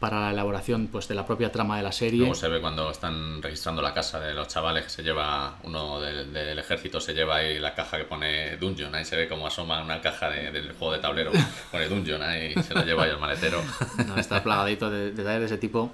[0.01, 2.20] para la elaboración pues de la propia trama de la serie.
[2.20, 6.01] Luego se ve cuando están registrando la casa de los chavales que se lleva, uno
[6.01, 9.46] del, del ejército se lleva ahí la caja que pone Dungeon, ahí se ve como
[9.48, 11.33] asoma una caja de- del juego de tablero,
[11.72, 13.61] pone Dungeon ahí, se lo lleva ahí al maletero.
[14.07, 15.92] No, está plagadito de detalles de ese tipo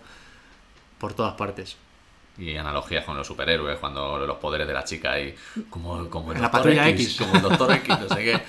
[0.98, 1.76] por todas partes.
[2.36, 5.34] Y analogías con los superhéroes, cuando los poderes de la chica ahí,
[5.70, 6.50] como, como el La.
[6.50, 7.16] Patrulla X.
[7.16, 8.40] como el Doctor X, no sé qué.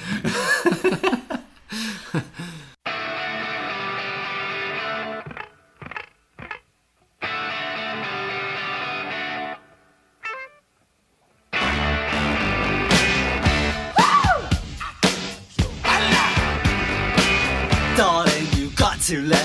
[19.05, 19.44] To let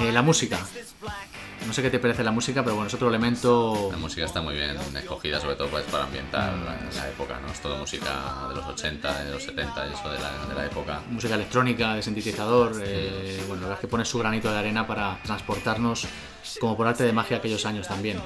[0.00, 0.58] Eh, la música.
[1.66, 3.88] No sé qué te parece la música, pero bueno, es otro elemento.
[3.90, 7.52] La música está muy bien escogida, sobre todo pues, para ambientar la, la época, ¿no?
[7.52, 10.66] Es todo música de los 80, de los 70, y eso de la, de la
[10.66, 11.00] época.
[11.10, 12.80] música electrónica, de sintetizador.
[12.84, 16.06] eh, bueno, la verdad es que pone su granito de arena para transportarnos
[16.60, 18.18] como por arte de magia aquellos años también.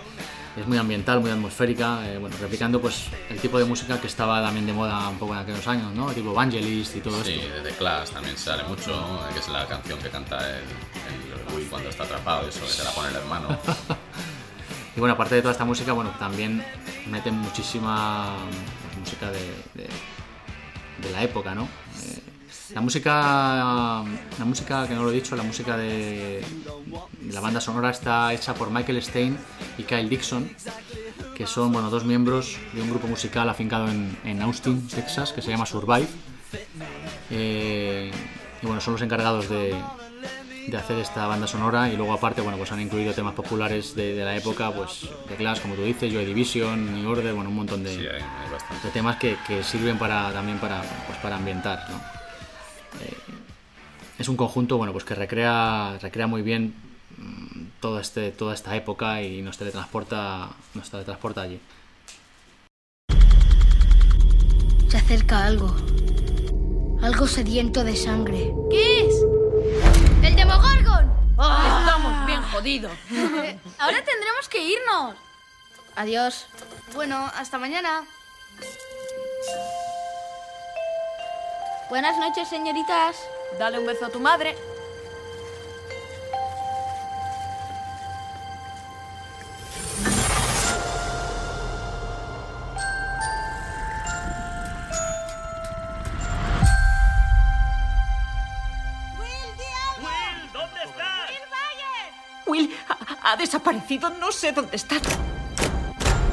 [0.57, 4.43] Es muy ambiental, muy atmosférica, eh, bueno, replicando pues el tipo de música que estaba
[4.43, 6.07] también de moda un poco en aquellos años, ¿no?
[6.13, 7.55] Tipo Evangelist y todo Sí, esto.
[7.55, 9.33] de The Clash también sale mucho, ¿no?
[9.33, 12.85] que es la canción que canta el, el Will cuando está atrapado, eso que se
[12.85, 13.49] la pone el hermano.
[14.95, 16.63] Y bueno, aparte de toda esta música, bueno, también
[17.11, 18.37] meten muchísima
[18.85, 19.39] pues, música de,
[19.73, 19.89] de-
[21.03, 21.63] de la época, ¿no?
[21.65, 22.19] Eh,
[22.75, 23.13] la música,
[24.39, 26.43] la música que no lo he dicho, la música de,
[27.21, 29.37] de la banda sonora está hecha por Michael Stein
[29.79, 30.51] y Kyle Dixon,
[31.35, 35.43] que son bueno, dos miembros de un grupo musical afincado en, en Austin, Texas, que
[35.43, 36.09] se llama Survive.
[37.31, 38.11] Eh,
[38.63, 39.75] y bueno, son los encargados de,
[40.69, 44.15] de hacer esta banda sonora y luego aparte bueno pues han incluido temas populares de,
[44.15, 47.57] de la época pues The Clash como tú dices Joy Division New Order bueno un
[47.57, 48.87] montón de, Sí, hay, hay bastante.
[48.87, 52.22] de temas que, que sirven para también para pues para ambientar ¿no?
[53.01, 53.17] Eh,
[54.19, 56.75] es un conjunto bueno pues que recrea recrea muy bien
[57.17, 61.61] mm, todo este toda esta época y nos teletransporta nos teletransporta allí
[64.93, 65.75] Se acerca algo.
[67.01, 68.53] Algo sediento de sangre.
[68.71, 69.15] ¿Qué es?
[70.23, 71.11] ¡El Demogorgon!
[71.31, 72.93] Estamos bien jodidos.
[73.79, 75.17] Ahora tendremos que irnos.
[75.97, 76.47] Adiós.
[76.93, 78.03] Bueno, hasta mañana.
[81.93, 83.17] Buenas noches, señoritas.
[83.59, 84.57] Dale un beso a tu madre.
[102.47, 104.09] Will ha, ha desaparecido.
[104.09, 104.97] No sé dónde está.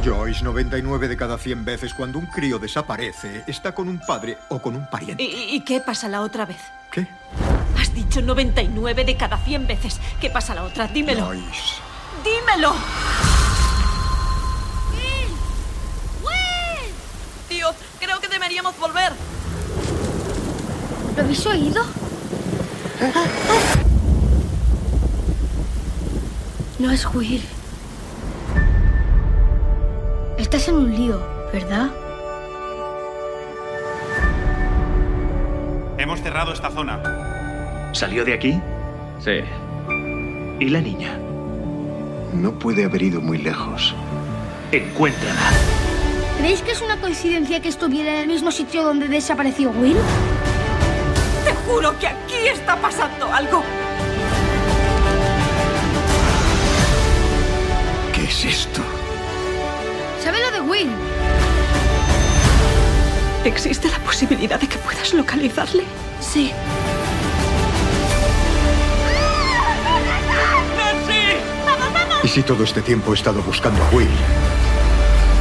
[0.03, 4.61] Joyce, 99 de cada 100 veces cuando un crío desaparece, está con un padre o
[4.61, 5.21] con un pariente.
[5.23, 6.57] ¿Y, y qué pasa la otra vez?
[6.91, 7.07] ¿Qué?
[7.77, 9.99] Has dicho 99 de cada 100 veces.
[10.19, 10.87] ¿Qué pasa la otra?
[10.87, 11.25] Dímelo.
[11.25, 11.81] Joyce.
[12.23, 12.73] ¡Dímelo!
[16.23, 16.93] ¡Will!
[17.47, 17.67] Tío,
[17.99, 19.13] creo que deberíamos volver.
[21.15, 21.83] ¿Lo habéis oído?
[26.79, 27.43] No es Will.
[30.49, 31.21] Estás en un lío,
[31.53, 31.91] ¿verdad?
[35.99, 37.91] Hemos cerrado esta zona.
[37.93, 38.59] ¿Salió de aquí?
[39.19, 39.41] Sí.
[40.59, 41.19] ¿Y la niña?
[42.33, 43.93] No puede haber ido muy lejos.
[44.71, 45.51] Encuéntrala.
[46.39, 49.97] ¿Creéis que es una coincidencia que estuviera en el mismo sitio donde desapareció Will?
[51.45, 53.61] Te juro que aquí está pasando algo.
[58.15, 58.81] ¿Qué es esto?
[60.69, 60.89] ¿Sabe lo de Will?
[63.43, 65.83] ¿Existe la posibilidad de que puedas localizarle?
[66.19, 66.51] Sí.
[72.23, 74.07] ¿Y si todo este tiempo he estado buscando a Will?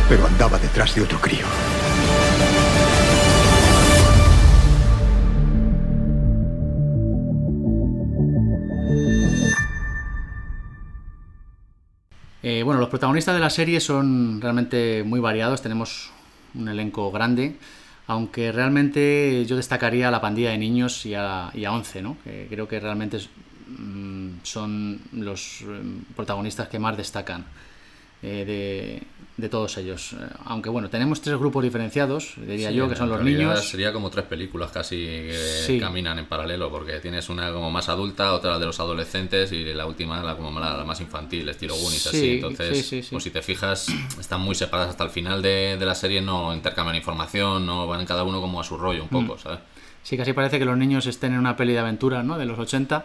[0.09, 1.47] Pero andaba detrás de otro crío.
[12.51, 16.11] Eh, bueno, los protagonistas de la serie son realmente muy variados, tenemos
[16.55, 17.59] un elenco grande,
[18.07, 22.17] aunque realmente yo destacaría a la pandilla de niños y a, y a Once, ¿no?
[22.25, 25.67] que creo que realmente mm, son los eh,
[26.17, 27.45] protagonistas que más destacan
[28.23, 29.03] eh, de,
[29.37, 30.15] de todos ellos.
[30.15, 33.65] Eh, Aunque bueno, tenemos tres grupos diferenciados, diría Sí, yo, que son los niños.
[33.69, 35.79] Sería como tres películas casi que Sí.
[35.79, 39.87] caminan en paralelo, porque tienes una como más adulta, otra de los adolescentes y la
[39.87, 42.31] última la como la, la más infantil, estilo Goonies, Sí, así.
[42.35, 43.87] Entonces, pues si te fijas,
[44.19, 48.05] están muy separadas hasta el final de, de la serie, no intercambian información, no van
[48.07, 49.39] cada uno como a su rollo un poco, Mm.
[49.39, 49.59] ¿sabes?
[50.03, 52.39] Sí, casi parece que los niños estén en una peli de aventura, ¿no?
[52.39, 53.05] De los 80.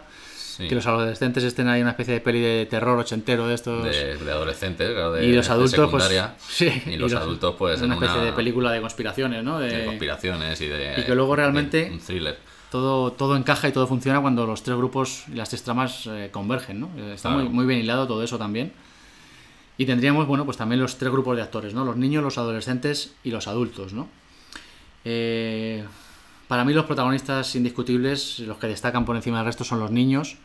[0.56, 0.68] Sí.
[0.68, 3.84] Que los adolescentes estén ahí en una especie de peli de terror ochentero de estos.
[3.84, 6.04] De, de adolescentes, claro, de, y los de adultos, pues.
[6.48, 9.58] Sí, y los adultos, pues, Una especie una- de película de conspiraciones, ¿no?
[9.58, 11.00] De, de conspiraciones y de.
[11.00, 12.38] Y que luego realmente- un thriller.
[12.70, 16.28] todo, todo encaja y todo funciona cuando los tres grupos y las tres tramas eh,
[16.30, 16.90] convergen, ¿no?
[16.98, 17.44] Eh, Está Claro.
[17.44, 18.72] muy, muy bien hilado todo eso también.
[19.76, 21.84] Y tendríamos, bueno, pues también los tres grupos de actores, ¿no?
[21.84, 24.08] Los niños, los adolescentes y los adultos, ¿no?
[25.04, 25.84] Eh,
[26.54, 30.36] para mí los protagonistas indiscutibles, los que destacan por encima del resto son los niños.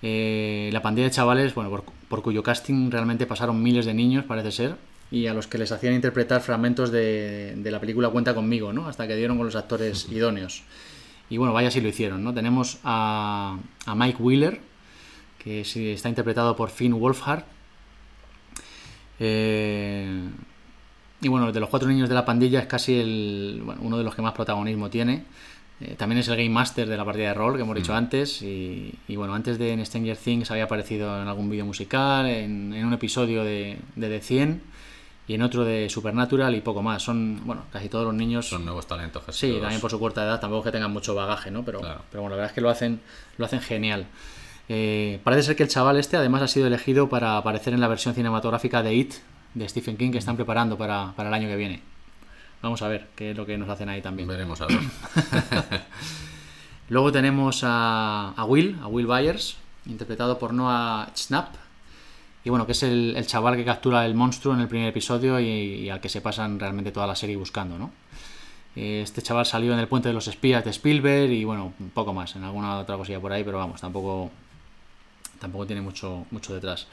[0.00, 4.24] Eh, la pandilla de chavales, bueno, por, por cuyo casting realmente pasaron miles de niños,
[4.24, 4.76] parece ser,
[5.10, 8.88] y a los que les hacían interpretar fragmentos de, de la película Cuenta conmigo, ¿no?
[8.88, 10.62] Hasta que dieron con los actores idóneos.
[11.28, 12.32] Y bueno, vaya si lo hicieron, ¿no?
[12.32, 14.62] Tenemos a, a Mike Wheeler,
[15.44, 17.44] que está interpretado por Finn Wolfhard.
[19.20, 20.30] Eh,
[21.20, 24.04] y bueno, de los cuatro niños de la pandilla es casi el, bueno, uno de
[24.04, 25.24] los que más protagonismo tiene.
[25.80, 27.96] Eh, también es el Game Master de la partida de rol que hemos dicho Mm.
[27.96, 28.42] antes.
[28.42, 32.72] Y, y bueno, antes de en Stranger Things había aparecido en algún vídeo musical, en,
[32.74, 34.62] en un episodio de, de The 100
[35.28, 37.02] y en otro de Supernatural y poco más.
[37.02, 38.48] Son, bueno, casi todos los niños.
[38.48, 39.22] Son nuevos talentos.
[39.24, 41.64] casi Sí, también por su corta edad, tampoco es que tengan mucho bagaje, ¿no?
[41.64, 43.00] Pero, pero bueno, la verdad es que lo hacen,
[43.36, 44.06] lo hacen genial.
[44.68, 47.88] Eh, parece ser que el chaval este además ha sido elegido para aparecer en la
[47.88, 49.14] versión cinematográfica de It
[49.56, 51.80] de Stephen King que están preparando para, para el año que viene.
[52.62, 54.28] Vamos a ver qué es lo que nos hacen ahí también.
[54.28, 54.78] Veremos a ver.
[56.88, 61.54] Luego tenemos a, a Will, a Will Byers, interpretado por Noah Schnapp.
[62.44, 65.40] Y bueno, que es el, el chaval que captura el monstruo en el primer episodio
[65.40, 67.90] y, y al que se pasan realmente toda la serie buscando, ¿no?
[68.76, 71.90] Eh, Este chaval salió en El Puente de los Espías de Spielberg y bueno, un
[71.90, 74.30] poco más, en alguna otra cosilla por ahí, pero vamos, tampoco,
[75.40, 76.86] tampoco tiene mucho, mucho detrás.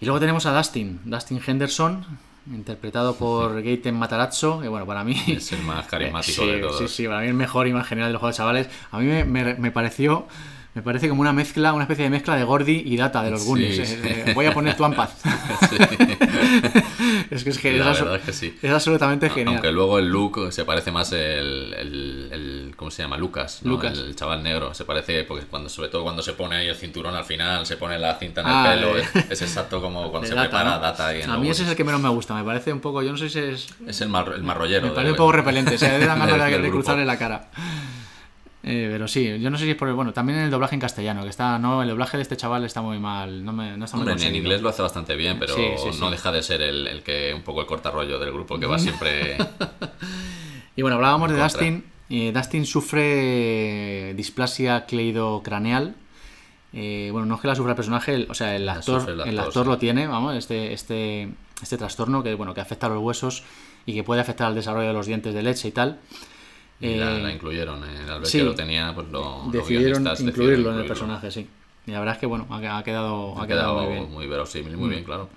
[0.00, 2.04] Y luego tenemos a Dustin, Dustin Henderson,
[2.50, 5.14] interpretado por Gaten Matarazzo, que bueno, para mí...
[5.28, 6.78] Es el más carismático sí, de todos.
[6.78, 8.68] Sí, sí, para mí el mejor más genial de los juegos de chavales.
[8.90, 10.26] A mí me, me- me pareció...
[10.72, 13.40] Me parece como una mezcla, una especie de mezcla de Gordy y Data de los
[13.42, 13.76] Sí, Goonies.
[13.88, 13.94] sí.
[14.04, 15.14] Eh, eh, voy a poner tu Ampaz.
[17.30, 17.86] es que es genial.
[17.86, 18.56] La es, es que sí.
[18.62, 19.54] es absolutamente genial.
[19.56, 23.16] Aunque luego el look se parece más el, el, el- ¿cómo se llama?
[23.16, 23.70] Lucas, ¿no?
[23.72, 23.98] Lucas.
[23.98, 24.72] el chaval negro.
[24.74, 27.76] Se parece porque cuando sobre todo cuando se pone ahí el cinturón al final, se
[27.76, 29.02] pone la cinta en el Ah, pelo, eh.
[29.14, 30.80] es, es exacto como cuando De se Data, prepara ¿no?
[30.80, 32.34] data A mí ese es el que menos me gusta.
[32.34, 34.86] Me parece un poco, yo no sé si es Es el, mar, el marrollero.
[34.86, 37.18] Me parece un poco repelente, o sea, de dan ganas del- de, de cruzarle la
[37.18, 37.48] cara.
[38.62, 40.80] Eh, pero sí, yo no sé si es por bueno, también en el doblaje en
[40.82, 43.86] castellano, que está, no, el doblaje de este chaval está muy mal, no, me, no
[43.86, 45.98] está muy Hombre, en inglés lo hace bastante bien, pero Sí, sí, sí.
[46.00, 48.78] no deja de ser el, el que un poco el cortarrollo del grupo que va
[48.78, 49.36] siempre.
[50.76, 51.48] Y bueno, hablábamos de contra.
[51.48, 51.84] Dustin.
[52.10, 55.94] Eh, Dustin sufre displasia cleidocraneal.
[56.72, 59.20] Eh, bueno, no es que la sufra el personaje, el- o sea, el actor, el
[59.20, 59.70] el actor, actor sí.
[59.70, 61.28] lo tiene, vamos, este, este,
[61.62, 63.42] este trastorno que, bueno, que afecta a los huesos
[63.84, 65.98] y que puede afectar al desarrollo de los dientes de leche y tal.
[66.80, 67.84] Y la, Eh, la incluyeron.
[67.84, 68.38] eh, al ver sí.
[68.38, 71.46] que lo tenía, pues lo, los decidieron incluirlo en el personaje, sí.
[71.86, 74.30] Y la verdad es que, bueno, ha, quedado, Ha ha quedado quedado muy bien.
[74.30, 74.90] verosímil, muy Mm.
[74.90, 75.28] bien, claro.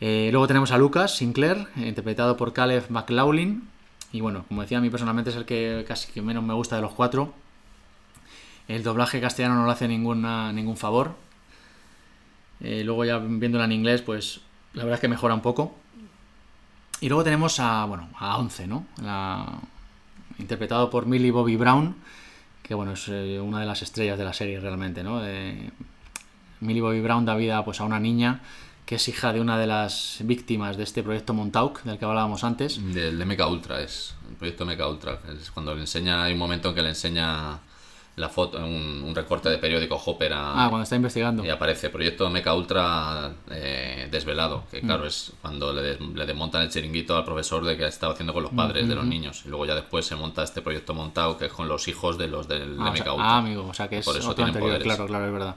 [0.00, 3.68] Eh, luego tenemos a Lucas Sinclair, interpretado por Caleb McLaughlin.
[4.12, 6.76] Y bueno, como decía, a mí personalmente es el que casi que menos me gusta
[6.76, 7.32] de los cuatro.
[8.66, 11.14] El doblaje castellano no le hace ninguna, ningún favor.
[12.60, 14.40] Eh, luego ya viéndola en inglés, pues
[14.74, 15.74] la verdad es que mejora un poco.
[17.00, 18.86] Y luego tenemos a, bueno, a Once, ¿no?
[19.02, 19.46] La-
[20.40, 21.96] interpretado por Millie Bobby Brown,
[22.62, 25.24] que bueno, es eh, una de las estrellas de la serie realmente, ¿no?
[25.24, 25.70] Eh,
[26.60, 28.40] Millie Bobby Brown da vida pues, a una niña
[28.86, 32.42] que es hija de una de las víctimas de este proyecto Montauk, del que hablábamos
[32.42, 32.80] antes.
[32.92, 35.20] Del de Mecha Ultra es el proyecto Mecha Ultra.
[35.40, 37.60] Es cuando le enseña, hay un momento en que le enseña
[38.16, 41.44] la foto, un, un recorte de periódico Hopper a- Ah, cuando está investigando.
[41.44, 44.86] y aparece proyecto Mecha Ultra eh, desvelado, que Mm.
[44.86, 48.12] claro es cuando le, des- le desmontan el chiringuito al profesor de que ha estado
[48.12, 49.10] haciendo con los padres Mm, de los mm, mm.
[49.10, 49.42] niños.
[49.46, 52.28] Y luego ya después se monta este proyecto montado que es con los hijos de
[52.28, 53.36] los del de Ah, sea, Mecha ah, Ultra.
[53.38, 54.84] amigo, o sea que es Por eso otro tienen anterior, poderes.
[54.86, 55.54] claro, claro, es verdad.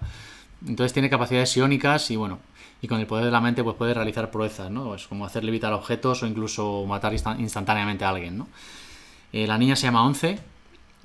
[0.66, 2.40] Entonces tiene capacidades psiónicas y bueno,
[2.82, 4.96] y con el poder de la mente pues puede realizar proezas, ¿no?
[4.96, 8.48] Es como hacer levitar objetos o incluso matar instan- instantáneamente a alguien, ¿no?
[9.34, 10.40] Eh, la niña se llama Once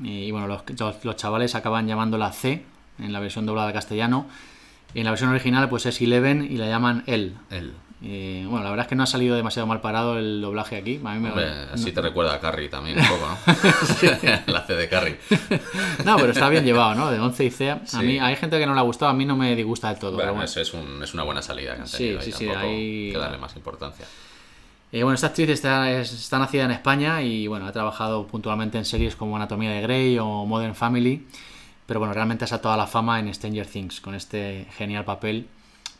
[0.02, 2.64] y bueno, los, los- los chavales acaban llamándola C
[2.98, 4.26] en la versión doblada al castellano.
[4.94, 7.36] En la versión original pues es Eleven y la llaman El.
[7.50, 7.74] El.
[8.00, 11.00] Eh, bueno, la verdad es que no ha salido demasiado mal parado el doblaje aquí.
[11.04, 13.36] A mí me, Hombre, así no- te recuerda a Carrie también un poco, ¿no?
[14.52, 15.18] la C de Carrie.
[16.04, 17.10] No, pero está bien llevado, ¿no?
[17.10, 17.70] De 11 y C.
[17.72, 17.96] A Sí.
[17.98, 20.12] mí hay gente que no le ha gustado, a mí no me disgusta del todo.
[20.12, 20.62] Bueno, pero bueno.
[20.62, 23.12] es, un- es una buena salida que han Sí, tenido sí, sí, tampoco ahí- hay
[23.12, 24.06] que darle más importancia.
[24.90, 28.78] Eh, bueno, esta actriz está, es- está nacida en España y bueno, ha trabajado puntualmente
[28.78, 31.26] en series como Anatomía de Grey o Modern Family,
[31.86, 35.46] pero bueno, realmente ha saltado a la fama en Stranger Things con este genial papel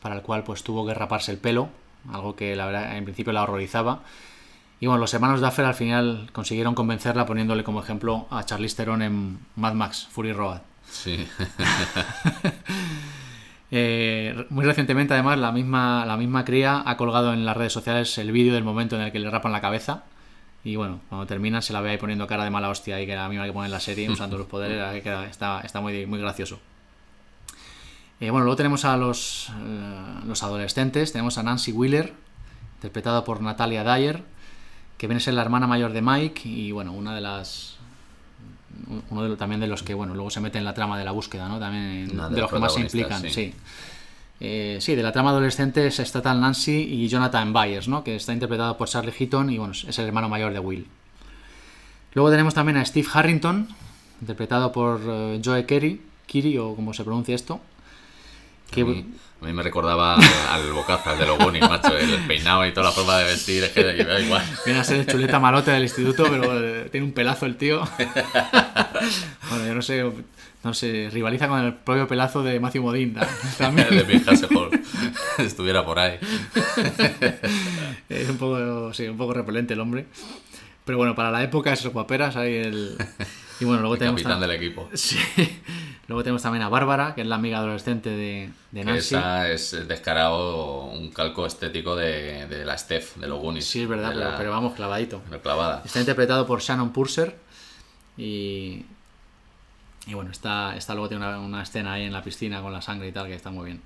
[0.00, 1.68] para el cual pues tuvo que raparse el pelo,
[2.12, 4.00] algo que la verdad en principio la horrorizaba.
[4.80, 9.02] Y bueno, los hermanos Duffer al final consiguieron convencerla poniéndole como ejemplo a Charlize Theron
[9.02, 10.60] en Mad Max Fury Road.
[10.90, 11.26] Sí.
[13.70, 18.16] Eh, muy recientemente, además, la misma, la misma cría ha colgado en las redes sociales
[18.18, 20.04] el vídeo del momento en el que le rapan la cabeza.
[20.64, 23.14] Y bueno, cuando termina se la ve ahí poniendo cara de mala hostia y que
[23.14, 26.06] la misma que pone en la serie usando los poderes, que queda- está, está muy,
[26.06, 26.58] muy gracioso.
[28.20, 31.12] Eh, bueno, luego tenemos a los, eh, los adolescentes.
[31.12, 32.12] Tenemos a Nancy Wheeler,
[32.76, 34.22] interpretada por Natalia Dyer,
[34.96, 37.77] que viene a ser la hermana mayor de Mike y bueno, una de las
[39.10, 41.12] uno de, también de los que bueno luego se mete en la trama de la
[41.12, 43.30] búsqueda no también de de los que más se implican sí.
[43.30, 43.54] sí.
[44.40, 48.16] Eh, sí de la trama adolescente es esta tal Nancy y Jonathan Byers no que
[48.16, 50.86] está interpretado por Charlie Heaton y bueno es el hermano mayor de Will.
[52.14, 53.68] Luego tenemos también a Steve Harrington
[54.20, 57.60] interpretado por eh, Joe Kerry Kiri o como se pronuncia esto
[58.82, 59.04] A mí,
[59.40, 61.96] a mí me recordaba al, al bocaza de los Goonies, macho.
[61.96, 64.44] El peinado y toda la forma de vestir, es que me da igual.
[64.64, 67.80] Viene a ser el chuleta malote del instituto, pero eh, tiene un pelazo el tío.
[69.50, 70.04] bueno, yo no sé,
[70.64, 73.28] no sé, rivaliza con el propio pelazo de Matthew Modine ta-
[73.58, 73.88] también.
[73.90, 74.04] de
[75.38, 76.18] estuviera por ahí.
[78.08, 80.06] es un poco, sí, un poco repelente el hombre.
[80.84, 82.96] Pero bueno, para la época esos guaperas hay el...
[83.60, 84.22] Y bueno, luego El tenemos...
[84.22, 84.88] capitán del equipo.
[84.94, 85.18] Sí.
[86.06, 89.14] Luego tenemos también a Bárbara, que es la amiga adolescente de, de Nancy.
[89.14, 93.66] esa es descarado un calco estético de, de la Steph, de los Goonies.
[93.66, 95.20] Sí, es verdad, pero, la- pero vamos, clavadito.
[95.42, 95.82] clavada.
[95.84, 97.36] Está interpretado por Shannon Purser
[98.16, 98.86] y,
[100.06, 102.80] y bueno, está, está luego tiene una, una escena ahí en la piscina con la
[102.80, 103.82] sangre y tal que está muy bien.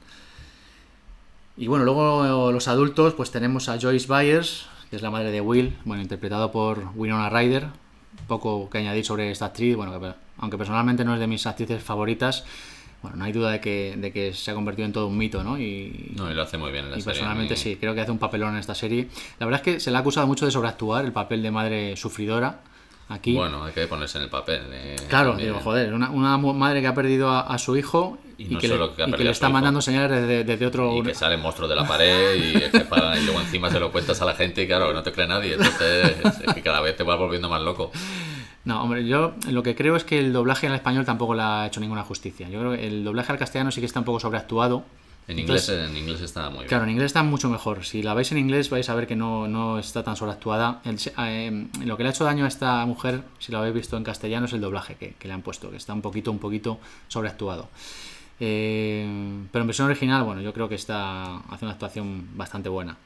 [1.56, 5.40] Y bueno, luego los adultos, pues tenemos a Joyce Byers, que es la madre de
[5.40, 7.66] Will, bueno, interpretado por Winona Ryder.
[8.26, 11.82] Poco que añadir sobre esta actriz, bueno, que- aunque personalmente no es de mis actrices
[11.82, 12.44] favoritas,
[13.02, 15.42] bueno, no hay duda de que, de que se ha convertido en todo un mito,
[15.42, 15.58] ¿no?
[15.58, 17.14] Y, No, y lo hace muy bien en la y serie.
[17.18, 19.08] personalmente sí, creo que hace un papelón en esta serie.
[19.40, 21.96] La verdad es que se le ha acusado mucho de sobreactuar el papel de madre
[21.96, 22.60] sufridora
[23.14, 23.34] aquí.
[23.34, 24.62] Bueno, hay que ponerse en el papel.
[24.72, 25.50] eh, Claro, también.
[25.50, 29.04] digo, joder, una, madre que ha perdido a, a su hijo Y que, le, que
[29.08, 30.96] y que está mandando señales desde, desde otro...
[30.96, 33.78] Y que salen monstruos de la pared y, es que para- y luego encima se
[33.80, 35.52] lo cuentas a la gente y claro, no te cree nadie.
[35.54, 37.90] Entonces es que cada vez te vas volviendo más loco.
[38.64, 41.66] No, hombre, yo lo que creo es que el doblaje en español tampoco le ha
[41.66, 42.48] hecho ninguna justicia.
[42.48, 44.84] Yo creo que el doblaje al castellano sí que está un poco sobreactuado.
[45.28, 46.68] En Entonces, inglés, en inglés está muy bien.
[46.68, 47.84] Claro, en inglés está mucho mejor.
[47.84, 50.80] Si la veis en inglés vais a ver que no, no está tan sobreactuada.
[50.84, 53.96] El eh, lo que le ha hecho daño a esta mujer, si lo habéis visto
[53.96, 56.38] en castellano, es el doblaje que, que le han puesto, que está un poquito, un
[56.38, 57.68] poquito sobreactuado.
[58.44, 59.06] Eh,
[59.52, 62.96] pero en versión original, bueno, yo creo que está hace una actuación bastante buena.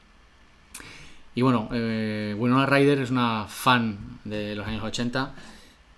[1.35, 5.35] Y bueno, eh, Winona Ryder es una fan de los años 80.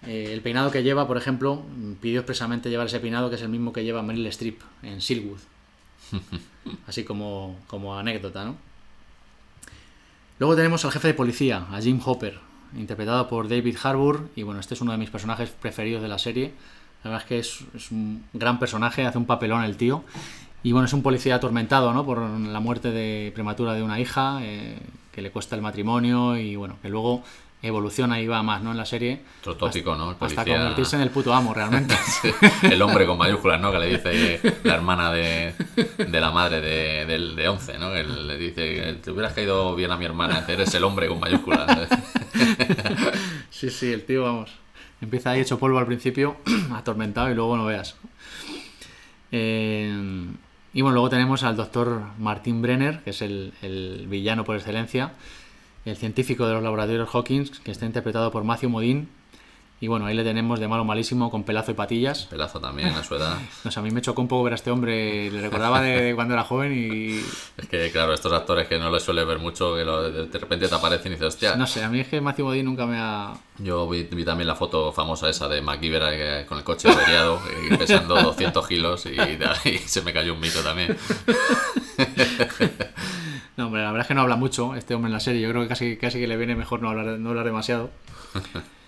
[0.06, 1.64] Eh, el peinado que lleva, por ejemplo,
[2.02, 5.40] pidió expresamente llevar ese peinado que es el mismo que lleva Meryl Streep en Silwood.
[6.88, 8.56] Así como, como anécdota, ¿no?
[10.40, 12.40] Luego tenemos al jefe de policía, a Jim Hopper,
[12.78, 14.30] interpretado por David Harbour.
[14.36, 16.54] Y bueno, este es uno de mis personajes preferidos de la serie.
[17.04, 20.04] La verdad es que es, un gran personaje, hace un papelón el tío.
[20.64, 22.06] Y bueno, es un policía atormentado, ¿no?
[22.06, 24.78] Por la muerte de prematura de una hija, eh,
[25.12, 27.24] que le cuesta el matrimonio y bueno, que luego
[27.62, 28.72] evoluciona y va más, ¿no?
[28.72, 29.22] En la serie.
[29.42, 30.12] Otro tópico, ¿no?
[30.12, 31.94] El Hasta convertirse en el puto amo, realmente.
[32.64, 33.72] El hombre con mayúsculas, ¿no?
[33.72, 35.54] Que le dice la hermana de,
[35.98, 37.92] de la madre de, del- de 11, ¿no?
[37.92, 41.90] Que le dice, te hubieras caído bien a mi hermana, eres el hombre con mayúsculas.
[43.50, 44.52] Sí, sí, el tío, vamos.
[45.02, 46.38] Empieza ahí hecho polvo al principio,
[46.74, 47.96] atormentado y luego no veas.
[49.32, 49.92] Eh,
[50.74, 55.14] y bueno, luego tenemos al doctor Martin Brenner, que es el, el villano por excelencia,
[55.90, 59.08] el científico de los laboratorios Hawkins, que está interpretado por Matthew Modine.
[59.82, 62.26] Y bueno, ahí le tenemos de malo malísimo con pelazo y patillas.
[62.26, 63.38] Pelazo también a su edad.
[63.64, 66.12] No sé, a mí me chocó un poco ver a este hombre, le recordaba de
[66.16, 67.20] cuando era joven y...
[67.58, 70.68] Es que, claro, estos actores que no les suele ver mucho, que lo- de, repente
[70.68, 71.56] te aparecen y dices, hostia.
[71.56, 73.34] No sé, a mí es que Matthew Modine nunca me ha...
[73.60, 77.40] Yo vi, vi también la foto famosa esa de MacGyver eh, con el coche averiado,
[77.72, 79.16] eh, pesando 200 kilos y
[79.86, 80.98] se me cayó un mito también.
[83.60, 85.42] No, hombre, la verdad es que no habla mucho este hombre en la serie.
[85.42, 87.90] Yo creo que casi, casi que le viene mejor no hablar, no hablar demasiado.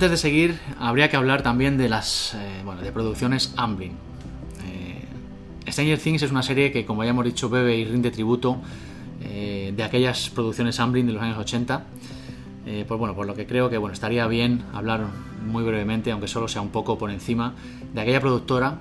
[0.00, 3.92] Antes de seguir, habría que hablar también de las eh, bueno, de producciones Amblin.
[4.64, 8.56] Eh, Stranger Things es una serie que, como ya hemos dicho, bebe y rinde tributo
[9.22, 11.84] eh, de aquellas producciones Amblin de los años 80.
[12.64, 15.02] Eh, pues bueno, por lo que creo que bueno, estaría bien hablar
[15.46, 17.52] muy brevemente, aunque solo sea un poco por encima,
[17.92, 18.78] de aquella productora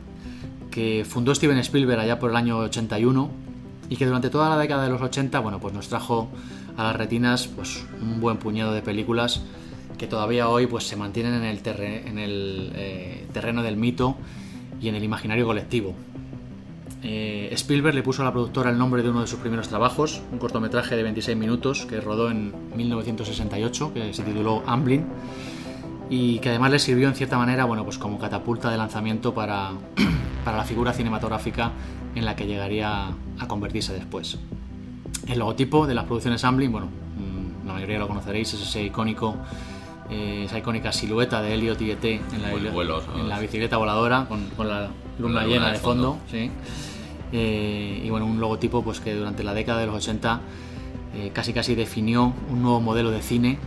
[0.71, 3.29] que fundó Steven Spielberg allá por el año 81
[3.89, 6.29] y que durante toda la década de los 80 bueno, pues nos trajo
[6.77, 9.41] a las retinas pues, un buen puñado de películas
[9.99, 11.43] que todavía hoy pues, se mantienen en
[12.17, 14.15] el, eh, terreno del mito
[14.81, 15.93] y en el imaginario colectivo.
[17.03, 20.21] Eh, Spielberg le puso a la productora el nombre de uno de sus primeros trabajos,
[20.31, 25.05] un cortometraje de 26 minutos que rodó en 1968, que se tituló Amblin,
[26.09, 29.71] y que además le sirvió en cierta manera bueno, pues como catapulta de lanzamiento para,
[30.45, 31.71] para la figura cinematográfica
[32.15, 34.37] en la que llegaría a convertirse después.
[35.27, 39.35] El logotipo de las producciones Amblin, bueno, mm, la mayoría lo conoceréis, es ese icónico,
[40.09, 42.13] eh, esa icónica silueta de Elliot y E.T.
[42.33, 44.89] en la, en la bicicleta voladora con, con la
[45.19, 46.17] luna la luna llena de de fondo.
[46.29, 46.49] sí.
[47.31, 50.39] Eh, y bueno, un logotipo pues que durante la década de los 80
[51.15, 53.59] eh, casi casi definió un nuevo modelo de cine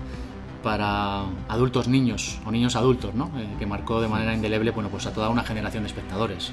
[0.64, 3.26] para adultos niños o niños adultos, ¿no?
[3.36, 6.53] Eh, que marcó de manera indeleble bueno, pues a toda una generación de espectadores.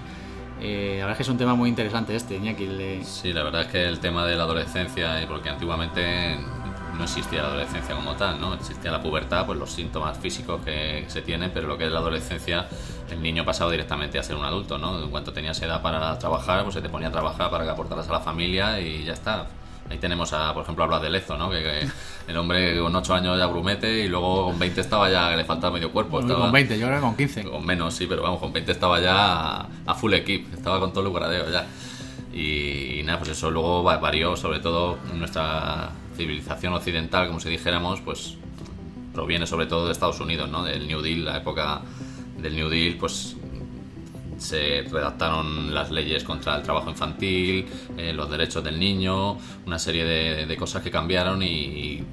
[0.61, 3.31] Eh, la verdad es que es un tema muy interesante este, Iñaki, el de- Sí,
[3.33, 6.37] la verdad es que el tema de la adolescencia, y porque antiguamente
[6.99, 8.53] no existía la adolescencia como tal, ¿no?
[8.53, 11.99] Existía la pubertad, pues los síntomas físicos que se tienen, pero lo que es la
[11.99, 12.67] adolescencia,
[13.09, 15.01] el niño pasaba directamente a ser un adulto, ¿no?
[15.01, 18.07] En cuanto tenías edad para trabajar, pues se te ponía a trabajar para que aportaras
[18.09, 19.47] a la familia y ya está.
[19.89, 21.49] Ahí tenemos, a, por ejemplo, a Blas de Lezo, ¿no?
[21.49, 21.87] Que, que
[22.31, 25.45] el hombre con 8 años ya grumete y luego con 20 estaba ya que le
[25.45, 26.19] faltaba medio cuerpo.
[26.19, 27.43] Estaba- con 20, yo que con 15.
[27.45, 31.07] con menos, sí, pero vamos, con 20 estaba ya a, full equip, estaba con todo
[31.07, 31.65] el gradeo ya.
[32.31, 35.89] Y, y nada, pues eso luego va- varió, sobre todo nuestra
[36.19, 38.35] civilización occidental, como si dijéramos, pues
[39.13, 40.63] proviene sobre todo de Estados Unidos, ¿no?
[40.63, 41.81] Del New Deal, la época
[42.37, 43.37] del New Deal, pues
[44.37, 47.65] se redactaron las leyes contra el trabajo infantil,
[47.97, 52.03] eh, los derechos del niño, una serie de, de cosas que cambiaron y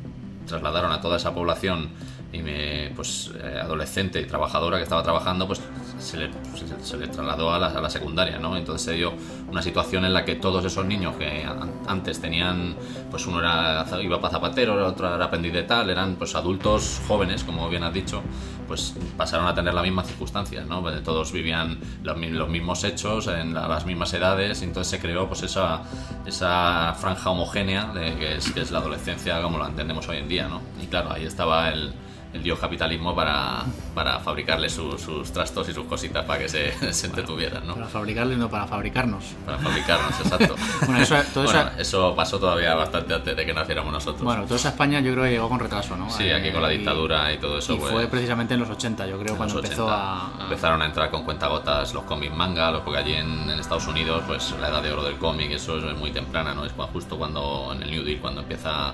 [0.46, 1.90] trasladaron a toda esa población
[2.36, 5.60] y me, pues eh, adolescente trabajadora que estaba trabajando pues
[5.98, 9.14] se le, se, se le trasladó a la, a la secundaria no entonces se dio
[9.48, 12.76] una situación en la que todos esos niños que an- antes tenían
[13.10, 17.00] pues uno era iba para zapatero el otro era aprendiz de tal eran pues adultos
[17.08, 18.22] jóvenes como bien has dicho
[18.68, 23.26] pues pasaron a tener las mismas circunstancias no Pues, todos vivían los, los mismos hechos
[23.28, 25.82] en la- las mismas edades entonces se creó pues esa
[26.26, 30.28] esa franja homogénea de, que, es, que es la adolescencia como la entendemos hoy en
[30.28, 31.92] día no y claro ahí estaba el
[32.32, 33.64] el dios capitalismo para,
[33.94, 37.74] para fabricarle su- sus trastos y sus cositas para que se, se entretuvieran, ¿no?
[37.74, 39.24] Para fabricarle, no para fabricarnos.
[39.46, 40.54] Para fabricarnos, exacto.
[40.86, 44.22] Bueno, eso- todo eso- Bueno, eso pasó todavía bastante antes de que naciéramos nosotros.
[44.22, 46.10] Bueno, toda esa España yo creo que llegó con retraso, ¿no?
[46.10, 47.72] sí, Eh, aquí con la y- dictadura y, todo eso.
[47.74, 50.02] Y pues, fue precisamente en los 80, yo creo, en cuando empezó 80.
[50.04, 54.22] a, Empezaron a entrar con cuentagotas los cómics manga, porque allí en, en Estados Unidos,
[54.26, 56.64] pues la edad de oro del cómic, eso es muy temprana, ¿no?
[56.66, 58.92] Es justo cuando en el New Deal, cuando empieza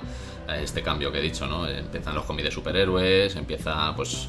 [0.59, 1.67] este cambio que he dicho, ¿no?
[1.67, 4.29] Empiezan los cómics de superhéroes, empieza, pues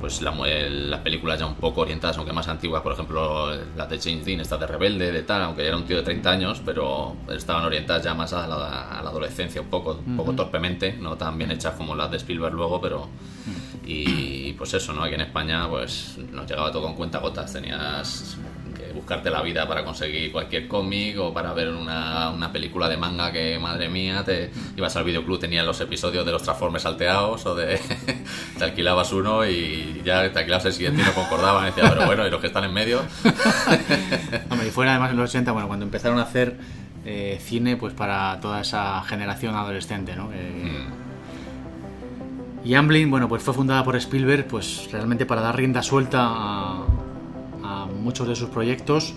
[0.00, 3.98] pues la, las películas ya un poco orientadas, aunque más antiguas, por ejemplo, las de
[3.98, 7.16] James Dean, estas de Rebelde, de tal, aunque era un tío de 30 años, pero
[7.30, 11.16] estaban orientadas ya más a la, a la adolescencia, un poco, un poco torpemente, no
[11.16, 13.08] tan bien hechas como las de Spielberg luego, pero...
[13.88, 15.04] Y pues eso, ¿no?
[15.04, 18.65] Aquí en España pues nos llegaba todo con cuentagotas, tenías que
[18.96, 23.30] buscarte la vida para conseguir cualquier cómic o para ver una, una película de manga
[23.30, 27.54] que, madre mía, te ibas al videoclub, tenías los episodios de los Transformers salteados o
[27.54, 27.78] de...
[28.58, 32.06] te alquilabas uno y ya te alquilabas el siguiente y no concordaban, y decía, pero
[32.06, 33.02] bueno, y los que están en medio...
[34.50, 36.56] Hombre, y fuera además en los 80, bueno, cuando empezaron a hacer
[37.04, 40.28] eh, cine pues para toda esa generación adolescente, ¿no?
[40.30, 40.86] Que-
[42.64, 46.82] Y Amblin, bueno, pues fue fundada por Spielberg, pues realmente para dar rienda suelta a
[48.06, 49.14] muchos de sus proyectos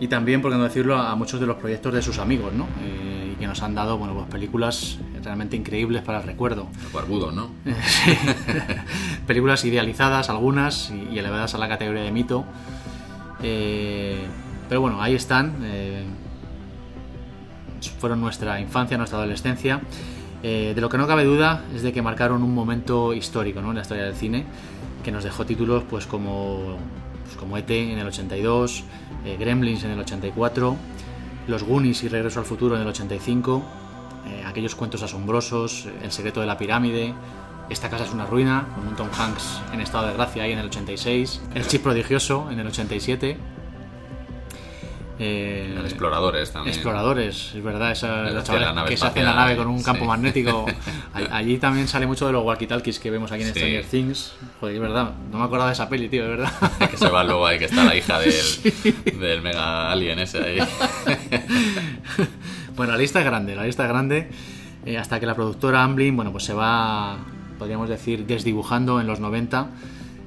[0.00, 2.68] y también, por qué no decirlo, a muchos de los proyectos de sus amigos, ¿no?
[2.82, 6.68] Eh, y que nos han dado, bueno, pues películas realmente increíbles para el recuerdo.
[6.84, 7.50] Los barbudos, ¿no?
[7.64, 8.12] Sí.
[9.26, 12.44] películas idealizadas, algunas, y, y elevadas a la categoría de mito.
[13.42, 14.24] Eh,
[14.68, 15.56] pero bueno, ahí están.
[15.62, 16.04] eh,
[17.98, 19.80] fueron nuestra infancia, nuestra adolescencia.
[20.42, 23.70] Eh, de lo que no cabe duda es de que marcaron un momento histórico ¿no?
[23.70, 24.44] en la historia del cine,
[25.02, 26.76] que nos dejó títulos pues como,
[27.28, 28.84] pues como ET en el 82,
[29.26, 30.76] eh, Gremlins en el 84,
[31.46, 33.62] Los Goonies y Regreso al Futuro en el 85,
[34.26, 37.14] eh, aquellos cuentos asombrosos, El secreto de la pirámide,
[37.68, 40.58] Esta casa es una ruina, con un Tom Hanks en estado de gracia ahí en
[40.58, 43.36] el 86, El chip prodigioso en el 87.
[45.20, 46.72] Eh, exploradores también.
[46.74, 50.06] Exploradores, es verdad, esa, la que se hacen la espacial, nave con un campo sí.
[50.08, 50.64] magnético.
[51.14, 53.58] All- Allí también sale mucho de los walkie-talkies que vemos aquí en Sí.
[53.58, 54.32] Stranger Things.
[54.60, 56.52] Joder, es verdad, no me acordaba de esa peli, tío, es verdad.
[56.90, 58.32] que se va luego ahí, que está la hija del,
[59.20, 60.58] del mega alien ese ahí.
[62.76, 64.28] Bueno, la lista es grande, la lista es grande.
[64.86, 67.16] eh, hasta que la productora Amblin, bueno, pues se va,
[67.58, 69.66] podríamos decir, desdibujando en los 90,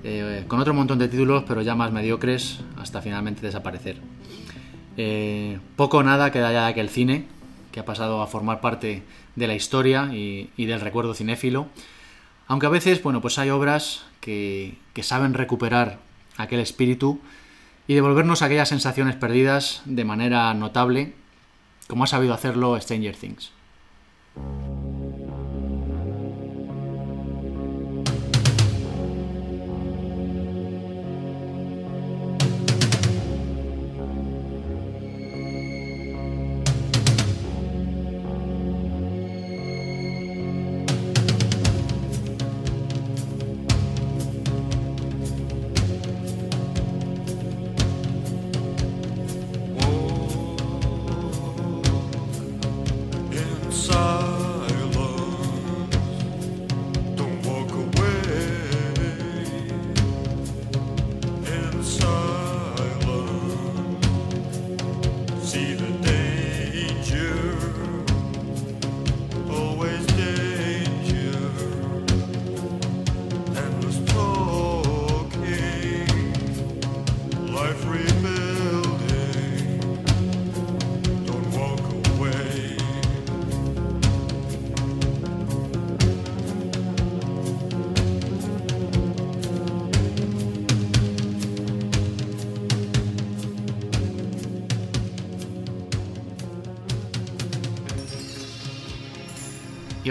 [0.03, 3.97] eh, con otro montón de títulos, pero ya más mediocres, hasta finalmente desaparecer.
[4.97, 7.25] Eh, poco o nada queda ya de aquel cine,
[7.71, 9.03] que ha pasado a formar parte
[9.35, 11.67] de la historia y, del recuerdo cinéfilo.
[12.47, 15.99] Aunque a veces, bueno, pues hay obras que, que saben recuperar
[16.37, 17.21] aquel espíritu
[17.87, 21.13] y devolvernos aquellas sensaciones perdidas de manera notable,
[21.87, 23.51] como ha sabido hacerlo Stranger Things.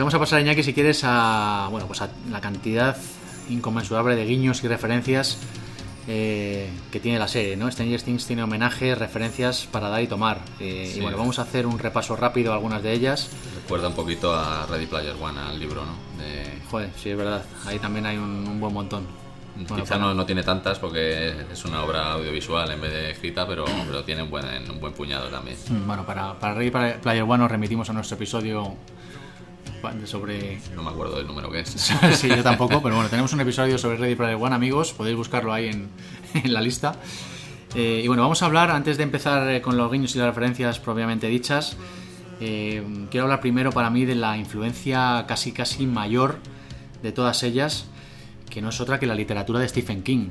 [0.01, 2.96] Vamos a pasar, Iñaki, si quieres, a, bueno, pues a la cantidad
[3.48, 5.38] inconmensurable de guiños y referencias
[6.09, 7.70] eh, que tiene la serie, ¿no?
[7.70, 10.40] Stranger Things tiene homenajes, referencias para dar y tomar.
[10.59, 10.98] Eh, Sí.
[10.98, 13.30] Y bueno, vamos a hacer un repaso rápido a algunas de ellas.
[13.62, 15.92] Recuerda un poquito a Ready Player One, al libro, ¿no?
[16.22, 17.42] De- Joder, sí, es verdad.
[17.66, 19.05] Ahí también hay un, un buen montón.
[19.68, 23.11] Bueno, Quizá para- no, no tiene tantas porque es una obra audiovisual en vez de
[23.11, 25.57] escrita, pero, pero tiene un buen, un buen puñado también.
[25.68, 26.70] Mm, Bueno, para, para Ready
[27.03, 28.74] Player One nos remitimos a nuestro episodio
[30.05, 30.61] sobre...
[30.74, 31.68] No me acuerdo del número que es.
[32.14, 35.53] sí, yo tampoco, pero bueno, tenemos un episodio sobre Ready Player One, amigos, podéis buscarlo
[35.53, 35.89] ahí en,
[36.45, 36.95] en la lista.
[37.74, 40.26] Eh, y bueno, vamos a hablar, antes de empezar eh, con los guiños y las
[40.26, 41.76] referencias propiamente dichas,
[42.41, 46.39] eh, quiero hablar primero para mí de la influencia casi casi mayor
[47.03, 47.87] de todas ellas,
[48.49, 50.31] que no es otra que la literatura de Stephen King.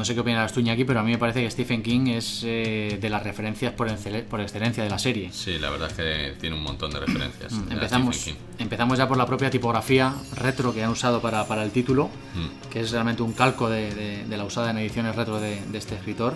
[0.00, 2.40] No sé qué opinarás tú, Iñaki, pero a mí me parece que Stephen King es
[2.42, 5.28] eh, de las referencias por, excel- por excelencia de la serie.
[5.30, 7.52] Sí, la verdad es que tiene un montón de referencias.
[7.52, 8.32] Mm, de Empezamos, King.
[8.58, 12.70] empezamos ya por la propia tipografía retro que han usado para, para el título, Mm.
[12.70, 15.76] que es realmente un calco de, de- de la usada en ediciones retro de, de
[15.76, 16.32] este escritor.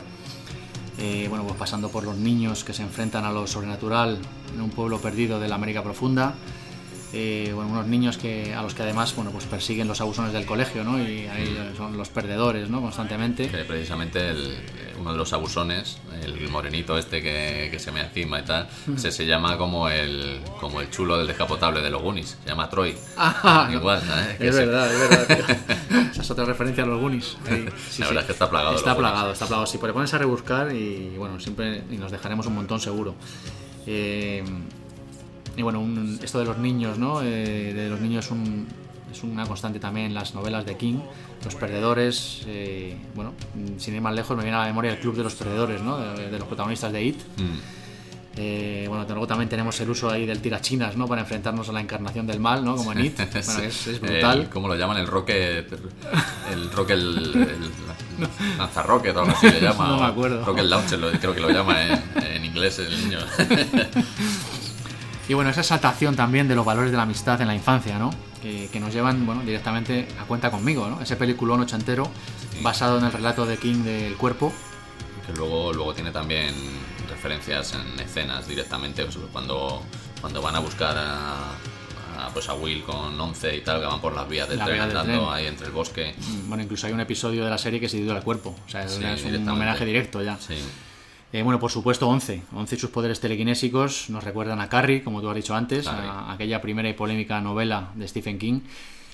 [0.99, 4.19] Eh, bueno, pues pasando por los niños que se enfrentan a lo sobrenatural
[4.55, 6.35] en un pueblo perdido de la América Profunda.
[7.17, 10.47] Eh, bueno, unos niños que, a los que además bueno, pues persiguen los abusones del
[10.47, 10.99] colegio, ¿no?
[11.01, 12.81] Y ahí son los perdedores, ¿no?
[12.81, 13.49] Constantemente.
[13.49, 14.57] Que precisamente el-
[14.99, 18.97] uno de los abusones, el morenito este que, que se me encima y tal, Mm.
[18.97, 22.69] se, se llama como el como el chulo del descapotable de los Goonies, se llama
[22.69, 22.97] Troy.
[23.17, 24.01] Ah, Igual.
[24.39, 25.27] Que Es se- verdad, es verdad.
[25.37, 26.01] tío.
[26.11, 27.37] Esa es otra referencia a los Goonies.
[27.47, 28.03] Sí, La sí.
[28.03, 29.11] verdad es que está plagado Está Goonies.
[29.11, 29.67] plagado, está plagado.
[29.67, 33.15] Si pones a rebuscar y bueno, siempre y nos dejaremos un montón seguro.
[33.87, 34.43] Eh,
[35.57, 37.23] y bueno, un- esto de los niños, ¿no?
[37.23, 38.67] Eh, de los niños es, un-
[39.13, 40.99] es una constante también en las novelas de King.
[41.45, 43.33] Los perdedores, eh, bueno,
[43.79, 45.99] sin ir más lejos, me viene a la memoria el club de los perdedores, ¿no?
[45.99, 47.19] De, de los protagonistas de It.
[47.37, 47.59] Mm.
[48.37, 51.07] Eh, bueno, luego también tenemos el uso ahí del tirachinas, ¿no?
[51.07, 52.75] Para enfrentarnos a la encarnación del mal, ¿no?
[52.75, 53.17] Como en It.
[53.47, 54.41] Bueno, es, es brutal.
[54.41, 54.97] El- ¿Cómo lo llaman?
[54.97, 55.73] El Rocket.
[56.53, 56.97] El Rocket.
[56.97, 57.71] El, el
[58.59, 59.87] Lanzarrocket o algo así le llama.
[59.89, 60.45] No me acuerdo.
[60.45, 63.19] Rocket Launcher, creo que lo llama en, en inglés el niño.
[65.29, 68.11] Y bueno, esa exaltación también de los valores de la amistad en la infancia, ¿no?
[68.43, 71.01] Que, que nos llevan, bueno, directamente a cuenta conmigo, ¿no?
[71.01, 72.11] Ese peliculón ochentero
[72.63, 74.53] basado en el relato de King del cuerpo.
[75.27, 76.55] que luego, luego tiene también
[77.09, 79.03] referencias en escenas directamente.
[79.11, 79.83] sea, cuando,
[80.21, 81.53] cuando van a buscar a,
[82.27, 84.67] a, pues a Will con 11 y tal, que van por las vías del La
[84.67, 85.35] tren vía del andando tren.
[85.35, 86.15] ahí entre el bosque.
[86.49, 88.55] Bueno, incluso hay un episodio de la serie que se titula El cuerpo.
[88.67, 90.37] O sea, es, Sí, un homenaje directo ya.
[90.39, 90.55] Sí.
[91.35, 92.43] Eh, bueno, por supuesto, 11.
[92.55, 96.09] 11 y sus poderes telequinésicos nos recuerdan a Carrie, como tú has dicho antes, Carrie.
[96.09, 98.61] a aquella primera y polémica novela de Stephen King.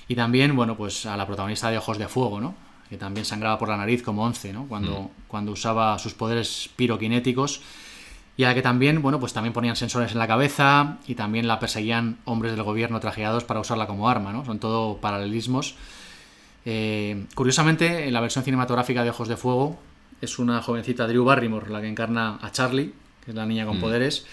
[0.07, 2.53] Y también, bueno, pues a la protagonista de Ojos de Fuego, ¿no?
[2.91, 4.67] Que también sangraba por la nariz como 11, ¿no?
[4.67, 5.07] Cuando, Mm.
[5.27, 7.61] cuando usaba sus poderes piroquinéticos.
[8.37, 11.47] Y a la que también, bueno, pues también ponían sensores en la cabeza y también
[11.47, 14.45] la perseguían hombres del gobierno trajeados para usarla como arma, ¿no?
[14.45, 15.73] Son todo paralelismos.
[16.65, 19.79] Eh, curiosamente, en la versión cinematográfica de Ojos de Fuego
[20.21, 22.93] es una jovencita Drew Barrymore la que encarna a Charlie,
[23.25, 23.81] que es la niña con Mm.
[23.81, 24.25] poderes.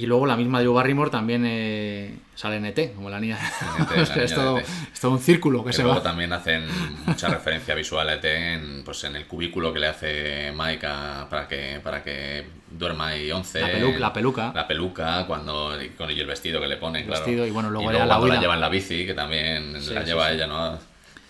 [0.00, 3.36] Y luego la misma Drew Barrymore también eh, sale en ET, como la niña.
[3.80, 6.02] ET, la es, niña de todo, es todo un círculo que Que se luego va.
[6.04, 6.66] también hacen
[7.04, 11.26] mucha referencia visual a ET en, pues en el cubículo que le hace Mike a-
[11.28, 13.60] para que para que duerma ahí 11.
[13.60, 14.52] La pelu- la peluca.
[14.54, 17.24] La peluca, cuando, y con y el vestido que le ponen, El claro.
[17.24, 19.94] vestido, y bueno, luego ya la cuando la lleva en la bici, que también Sí,
[19.94, 20.34] la sí, lleva sí.
[20.36, 20.78] ella, ¿no?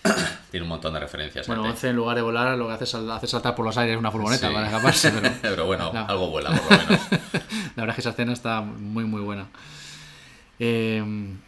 [0.51, 1.45] Tiene un montón de referencias.
[1.47, 1.71] Bueno, ET.
[1.71, 4.11] 11 en lugar de volar lo que hace es hace saltar por los aires una
[4.11, 4.53] furgoneta Sí.
[4.53, 5.11] para escaparse.
[5.21, 6.05] Pero, Pero bueno, No.
[6.07, 7.01] algo vuela, por lo menos.
[7.75, 9.45] La verdad es que esa escena está muy, muy buena.
[10.61, 11.01] Eh,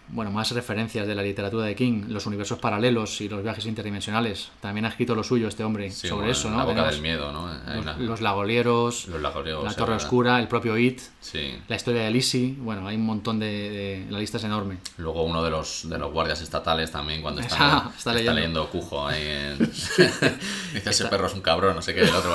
[0.07, 4.49] bueno, más referencias de la literatura de King, los universos paralelos y los viajes interdimensionales.
[4.61, 6.57] También ha escrito lo suyo este hombre Sí, sobre bueno, eso, ¿no?
[6.57, 7.31] La boca Tenemos del miedo,
[7.85, 9.95] Los, los lagolieros, Los lagolieros, la Torre.
[9.95, 11.55] Oscura, el propio It, Sí.
[11.67, 12.55] la historia de Lizzie.
[12.57, 14.77] Bueno, hay un montón de, de- La lista es enorme.
[14.97, 18.33] Luego uno de los, de los guardias estatales también cuando está, Ah, está está, leyendo.
[18.35, 18.69] leyendo.
[18.69, 19.57] Cujo ahí en...
[20.73, 22.31] Dice ese perro es un cabrón, no sé qué, el otro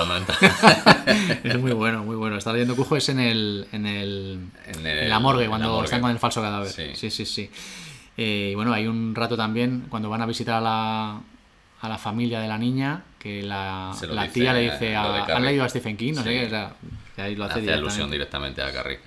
[1.45, 2.37] es muy bueno, muy bueno.
[2.37, 5.85] Está leyendo Cujo es en el, en el, En la morgue, la cuando morgue.
[5.85, 6.66] están con el falso cadáver.
[6.71, 6.91] Sí.
[6.95, 7.51] Sí, sí, sí.
[8.17, 11.21] Eh, y bueno, hay un rato también cuando van a visitar a la,
[11.81, 15.25] a la familia de la niña que la, la dice, tía le dice a.
[15.27, 16.14] ¿han leído a Stephen King?
[16.14, 16.73] No sé qué, o sea,
[17.14, 17.73] que ahí lo hace, Hace directamente.
[17.91, 19.01] alusión directamente a Carrie.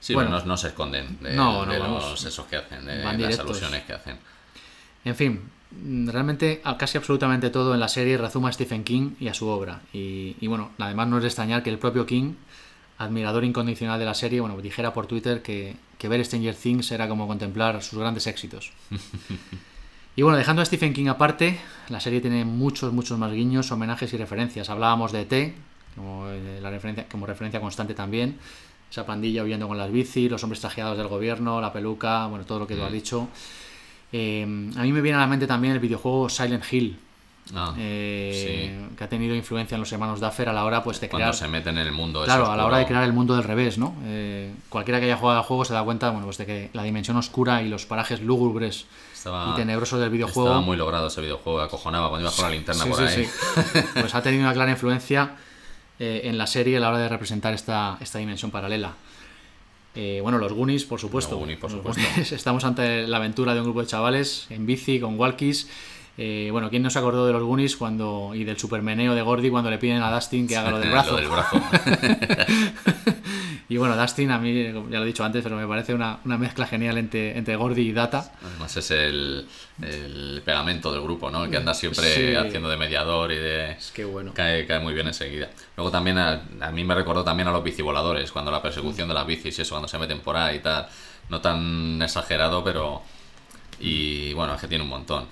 [0.00, 0.30] Sí, Bueno.
[0.30, 3.40] no, no se esconden de, No, no, de los esos que hacen, de las directos.
[3.46, 4.16] alusiones que hacen.
[5.04, 5.40] En fin,
[5.72, 9.48] mm, realmente casi absolutamente todo en la serie rezuma a Stephen King y a su
[9.48, 9.80] obra.
[9.92, 12.34] Y, y bueno, además no es de extrañar que el propio King,
[12.98, 17.08] admirador incondicional de la serie, bueno, dijera por Twitter que, que ver Stranger Things era
[17.08, 18.72] como contemplar sus grandes éxitos.
[20.18, 21.58] Y bueno, dejando a Stephen King aparte,
[21.90, 24.70] la serie tiene muchos, muchos más guiños, homenajes y referencias.
[24.70, 25.54] Hablábamos de E T,
[25.94, 28.38] como, eh, la referencia, como referencia constante también,
[28.90, 32.60] esa pandilla huyendo con las bici, los hombres trajeados del gobierno, la peluca, bueno, todo
[32.60, 32.94] lo que tú has Mm.
[32.94, 33.28] dicho.
[34.10, 36.96] Eh, a mí me viene a la mente también el videojuego Silent Hill,
[37.54, 41.08] Ah, eh, que ha tenido influencia en los hermanos Duffer a la hora pues de
[41.08, 43.36] Cuando crear se meten en el mundo claro a la hora de crear el mundo
[43.36, 46.38] del revés no Eh, cualquiera que haya jugado al juego se da cuenta bueno pues
[46.38, 50.60] de que la dimensión oscura y los parajes lúgubres Estaba- y tenebrosos del videojuego Estaba
[50.60, 53.28] muy logrado ese videojuego, acojonaba cuando ibas con la linterna Sí, por sí, ahí.
[54.00, 55.36] pues ha tenido una clara influencia
[56.00, 58.94] eh, en la serie a la hora de representar esta, esta dimensión paralela
[59.94, 61.30] Eh, bueno, los Goonies, por supuesto.
[61.36, 62.02] Los Goonies, por supuesto.
[62.02, 65.68] Goonies, Estamos ante la aventura de un grupo de chavales en bici, con walkies.
[66.18, 69.50] Eh, bueno, ¿quién no se acordó de los Goonies cuando, y del supermeneo de Gordy
[69.50, 71.10] cuando le piden a Dustin que haga lo del brazo?
[71.12, 71.60] Lo del brazo.
[73.68, 76.38] y bueno, Dustin, a mí, ya lo he dicho antes, pero me parece una, una
[76.38, 78.32] mezcla genial entre, entre Gordy y Data.
[78.44, 79.46] Además es el,
[79.82, 81.44] el pegamento del grupo, ¿no?
[81.44, 82.34] El que anda siempre Sí.
[82.34, 83.72] haciendo de mediador y de...
[83.72, 84.32] Es que bueno.
[84.34, 85.50] Cae, cae muy bien enseguida.
[85.76, 89.14] Luego también a, a mí me recordó también a los bicivoladores, cuando la persecución de
[89.14, 90.86] las bicis y eso, cuando se meten por ahí y tal.
[91.28, 93.02] No tan exagerado, pero...
[93.80, 95.26] Y bueno, es que tiene un montón.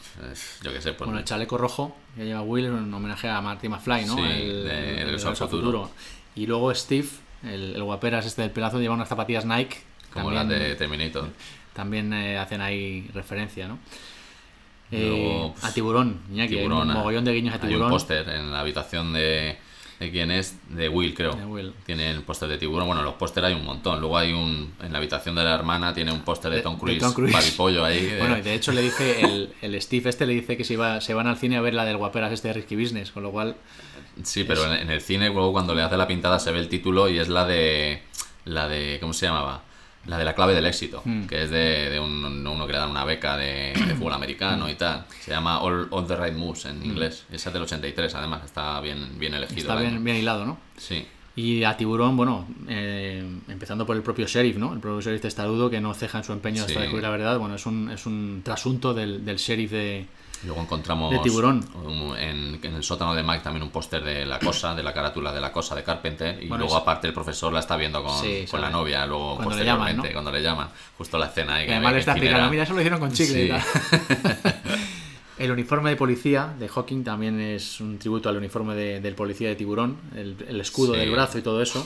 [0.62, 1.06] Yo qué sé, pues...
[1.06, 4.16] Bueno, el chaleco rojo que lleva Will es un homenaje a Marty McFly, ¿no?
[4.16, 5.90] Sí, el, de el al Futuro.
[6.36, 7.08] Y luego Steve,
[7.42, 9.78] el, el guaperas este del pelazo, lleva unas zapatillas Nike.
[10.12, 11.28] como las de Terminator.
[11.72, 13.78] También eh, hacen ahí referencia, ¿no?
[14.90, 17.86] Eh, Luego, a Tiburón, Iñaki, hay Tiburón, un mogollón de guiños a Hay Tiburón.
[17.86, 19.58] un póster en la habitación de,
[20.00, 21.32] de quién es, de Will, creo.
[21.34, 21.72] De Will.
[21.86, 22.86] Tiene el póster de tiburón.
[22.88, 24.00] Bueno, los pósteres hay un montón.
[24.00, 24.72] Luego hay un.
[24.82, 26.98] En la habitación de la hermana tiene un póster de, De- Tom Cruise.
[26.98, 27.34] Tom Cruise.
[27.82, 28.00] Ahí.
[28.06, 30.74] de- Bueno, y de hecho le dice, el, el Steve este le dice que se,
[30.74, 33.22] iba, se van al cine a ver la del guaperas este de Risky Business, con
[33.22, 33.56] lo cual...
[34.22, 36.68] Sí, pero en, en el cine, luego cuando le hace la pintada se ve el
[36.68, 38.02] título y es la de.
[38.44, 38.98] La de.
[39.00, 39.62] ¿Cómo se llamaba?
[40.06, 41.24] La de la clave del éxito, Hmm.
[41.26, 44.68] que es de, de un- uno que le dan una beca de, de fútbol americano
[44.68, 45.06] y tal.
[45.20, 47.24] Se llama All, All the Right Moves en inglés.
[47.32, 49.56] Esa es del 83, además, está bien, bien elegido.
[49.56, 49.60] Hmm.
[49.60, 50.58] Está bien, bien hilado, ¿no?
[50.76, 51.06] Sí.
[51.36, 54.72] Y a Tiburón, bueno, eh, empezando por el propio sheriff, ¿no?
[54.72, 56.78] El propio sheriff testarudo que no ceja en su empeño hasta Sí.
[56.78, 57.38] descubrir la verdad.
[57.38, 60.06] Bueno, es un, es un trasunto del, del sheriff de...
[60.46, 61.64] Luego encontramos De tiburón.
[61.84, 64.92] un- en, en el sótano de Mike también un póster de la cosa, de la
[64.92, 66.42] carátula de la cosa de Carpenter.
[66.42, 69.36] Y Bueno, luego aparte el profesor la está viendo con, Sí, con la novia, luego
[69.36, 70.12] Cuando le posteriormente, llaman, ¿no?
[70.12, 70.68] cuando le llaman.
[70.98, 71.66] Justo la escena ahí.
[71.66, 73.62] Que además le está explicando, mira, eso lo hicieron con chicle y tal.
[75.38, 79.48] El uniforme de policía de Hawking también es un tributo al uniforme de- del policía
[79.48, 81.00] de Tiburón, el, el escudo Sí.
[81.00, 81.84] del brazo y todo eso.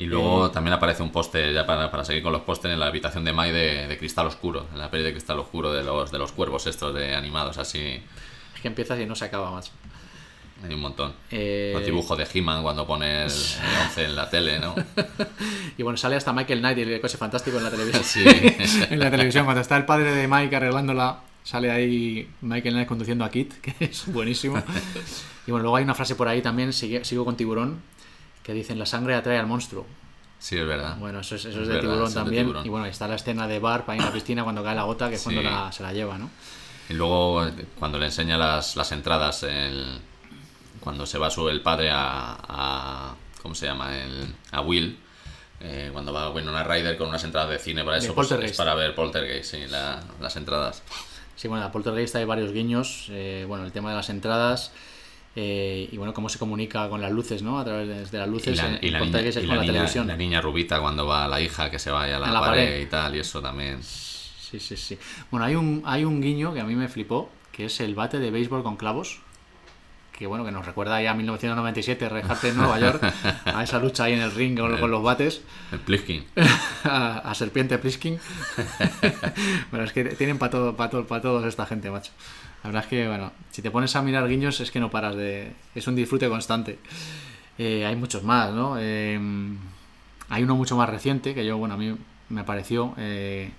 [0.00, 2.80] Y luego Eh, también aparece un póster, ya para, para seguir con los pósteres, en
[2.80, 5.82] la habitación de Mike de, de Cristal Oscuro, en la peli de Cristal Oscuro de
[5.82, 8.02] los, de los cuervos estos de animados así.
[8.54, 9.70] Es que empieza y no se acaba más.
[10.62, 11.14] Hay un montón.
[11.30, 14.74] Eh, Los dibujos de He-Man cuando pone el, el 11 en la tele, ¿no?
[15.78, 18.04] Y bueno, sale hasta Michael Knight y el coche fantástico en la televisión.
[18.04, 18.24] Sí.
[18.90, 23.24] en la televisión, cuando está el padre de Mike arreglándola, sale ahí Michael Knight conduciendo
[23.24, 24.62] a Kit, que es buenísimo.
[25.46, 27.80] Y bueno, luego hay una frase por ahí también, sigo con Tiburón,
[28.42, 29.86] que dicen, la sangre atrae al monstruo.
[30.38, 30.96] Sí, es verdad.
[30.96, 32.44] Bueno, eso es, eso es Es de verdad, tiburón de también.
[32.46, 32.66] Tiburón.
[32.66, 34.84] Y bueno, ahí está la escena de Barb ahí en la piscina cuando cae la
[34.84, 36.30] gota, que es cuando la- se la lleva, ¿no?
[36.88, 37.46] Y luego
[37.78, 39.98] cuando le enseña las, las entradas, el-
[40.80, 43.96] cuando se va su, el padre a, a- ¿Cómo se llama?
[43.96, 44.98] El, a Will.
[45.62, 48.74] eh, cuando va Winona Ryder con unas entradas de cine para eso, pues, es para
[48.74, 50.82] ver Poltergeist, sí, la- las entradas.
[51.36, 53.06] Sí, bueno, a Poltergeist hay varios guiños.
[53.10, 54.72] eh, bueno, el tema de las entradas.
[55.42, 57.58] Eh, y bueno, cómo se comunica con las luces, ¿no?
[57.58, 58.56] A través de, las Y luces.
[58.58, 60.06] la, y la niña, Poltergeist es y la la niña- televisión.
[60.06, 62.80] la niña rubita cuando va la hija que se vaya a la, pared, pared.
[62.82, 63.82] y tal, y eso también.
[63.82, 64.98] Sí, sí, sí.
[65.30, 68.18] Bueno, hay un, hay un guiño que a mí me flipó, que es el bate
[68.18, 69.20] de béisbol con clavos.
[70.12, 73.00] Que bueno, que nos recuerda ya a 1997, Rejarte en Nueva York,
[73.46, 75.40] a esa lucha ahí en el ring con, con los bates,
[75.72, 76.26] El Pliskin.
[76.84, 78.18] a, a Serpiente Pliskin.
[79.70, 82.12] bueno, es que tienen para todo, para todo, para todos esta gente, macho.
[82.62, 85.16] La verdad es que, bueno, si te pones a mirar guiños es que no paras
[85.16, 85.52] de...
[85.74, 86.78] Es un disfrute constante.
[87.58, 88.76] Eh, hay muchos más, ¿no?
[88.78, 89.18] Eh,
[90.28, 91.94] hay uno mucho más reciente que yo, bueno, a mí
[92.28, 93.50] me pareció eh,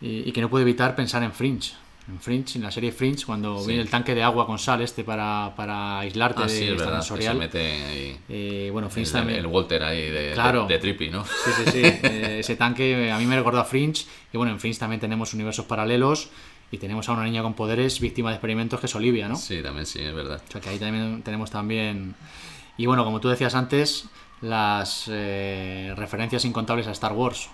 [0.00, 1.72] y, y que no puedo evitar pensar en Fringe.
[2.08, 3.66] En Fringe, en la serie Fringe, cuando Sí.
[3.66, 6.86] viene el tanque de agua con sal este para, para aislarte Ah, de sí, verdad,
[7.00, 7.36] se sensorial.
[7.36, 8.16] mete ahí.
[8.28, 9.38] Eh, bueno, Fringe El, también.
[9.40, 10.66] el Walter ahí de, Claro.
[10.68, 11.24] de, de Trippy, ¿no?
[11.24, 11.80] Sí, sí, sí.
[11.82, 14.06] Eh, ese tanque a mí me recordó a Fringe.
[14.32, 16.30] Y bueno, en Fringe también tenemos universos paralelos.
[16.70, 19.36] Y tenemos a una niña con poderes víctima de experimentos que es Olivia, ¿no?
[19.36, 20.42] Sí, también sí, es verdad.
[20.48, 22.14] O sea que ahí también tenemos también.
[22.76, 24.08] Y bueno, como tú decías antes,
[24.40, 27.48] las eh, referencias incontables a Star Wars.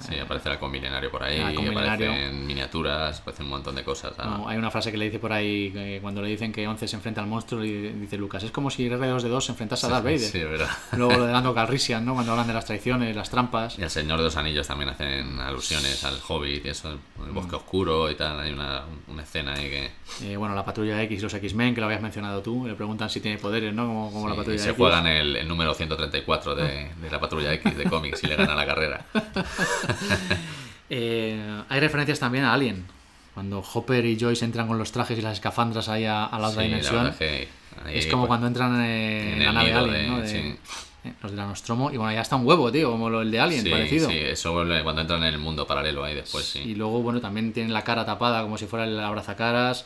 [0.00, 2.10] Sí, aparece el halcón milenario por ahí, milenario.
[2.10, 4.12] aparecen miniaturas, aparecen un montón de cosas.
[4.18, 4.24] ah.
[4.38, 6.86] No, hay una frase que le dice por ahí que cuando le dicen que 11
[6.88, 9.86] se enfrenta al monstruo y dice Lucas, es como si R2 de 2 se enfrentase
[9.86, 10.18] a Darth Vader.
[10.20, 10.68] sí, verdad.
[10.96, 12.14] Luego lo de Lando Calrissian, ¿no?
[12.14, 13.78] Cuando hablan de las traiciones, las trampas.
[13.78, 17.56] Y al Señor de los Anillos también hacen alusiones al Hobbit y eso, el bosque
[17.56, 18.40] oscuro y tal.
[18.40, 19.90] Hay una, una escena ahí que.
[20.22, 23.10] Eh, bueno, la patrulla X y los X-Men, que lo habías mencionado tú, le preguntan
[23.10, 23.86] si tiene poderes, ¿no?
[23.86, 24.76] Como, como la patrulla y se X.
[24.78, 28.54] juegan el, el número 134 de, de la patrulla X de cómics y le gana
[28.54, 29.04] la carrera.
[30.90, 32.86] Eh, hay referencias también a Alien.
[33.34, 36.48] Cuando Hopper y Joyce entran con los trajes y las escafandras ahí a, a la
[36.48, 37.06] otra Sí, dimensión.
[37.08, 37.48] es que
[37.84, 40.18] ahí, es como pues, cuando entran eh, en en la nave Alien, de- ¿no?
[40.22, 40.56] De- sí.
[41.04, 41.90] eh, los de la Nostromo.
[41.90, 44.08] Y bueno, ya está un huevo, tío, como lo- el de Alien, sí, parecido.
[44.08, 46.60] Sí, eso vuelve cuando entran en el mundo paralelo ahí después, sí.
[46.60, 49.84] Y luego, bueno, también tienen la cara tapada como si fuera el abrazacaras.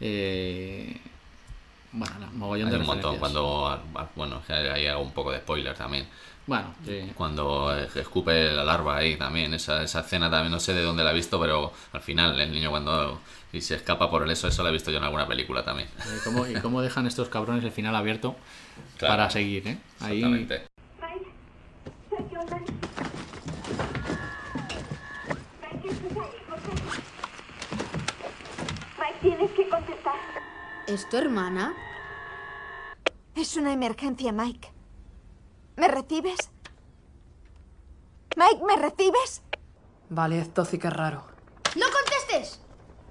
[0.00, 0.96] Eh,
[1.92, 3.16] bueno, mogollón Hay de un montón.
[3.18, 6.06] Cuando, ah, bueno, que ahí hago un poco de spoiler también.
[6.48, 7.12] Bueno, sí.
[7.14, 11.10] Cuando escupe la larva ahí también, esa, esa escena también no sé de dónde la
[11.10, 13.20] he visto, pero al final el niño cuando
[13.52, 15.88] y se escapa por el eso, eso lo he visto yo en alguna película también.
[15.98, 18.34] Eh, ¿Cómo, ¿Y cómo dejan estos cabrones el final abierto
[18.96, 19.12] Claro.
[19.12, 19.68] para seguir?
[19.68, 19.78] ¿eh?
[20.00, 20.62] Ahí, Exactamente.
[28.98, 30.14] Mike, tienes que contestar.
[30.86, 31.74] ¿Es tu hermana?
[33.34, 34.72] Es una emergencia, Mike.
[35.78, 36.50] ¿Me recibes?
[38.36, 39.42] Mike, ¿me recibes?
[40.08, 41.22] Vale, esto sí que es raro.
[41.76, 42.60] ¡No contestes!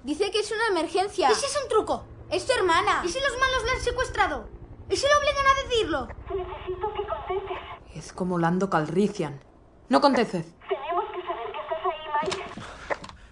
[0.04, 1.30] Dice que es una emergencia.
[1.30, 2.04] ¿Y si es un truco?
[2.30, 3.00] Es tu hermana.
[3.06, 4.48] ¿Y si los malos la han secuestrado?
[4.90, 6.08] ¿Y si lo obligan a decirlo?
[6.28, 7.58] Necesito que contestes.
[7.94, 9.42] Es como Lando Calrissian.
[9.88, 10.44] No contestes.
[10.68, 12.44] Tenemos que saber que estás ahí, Mike.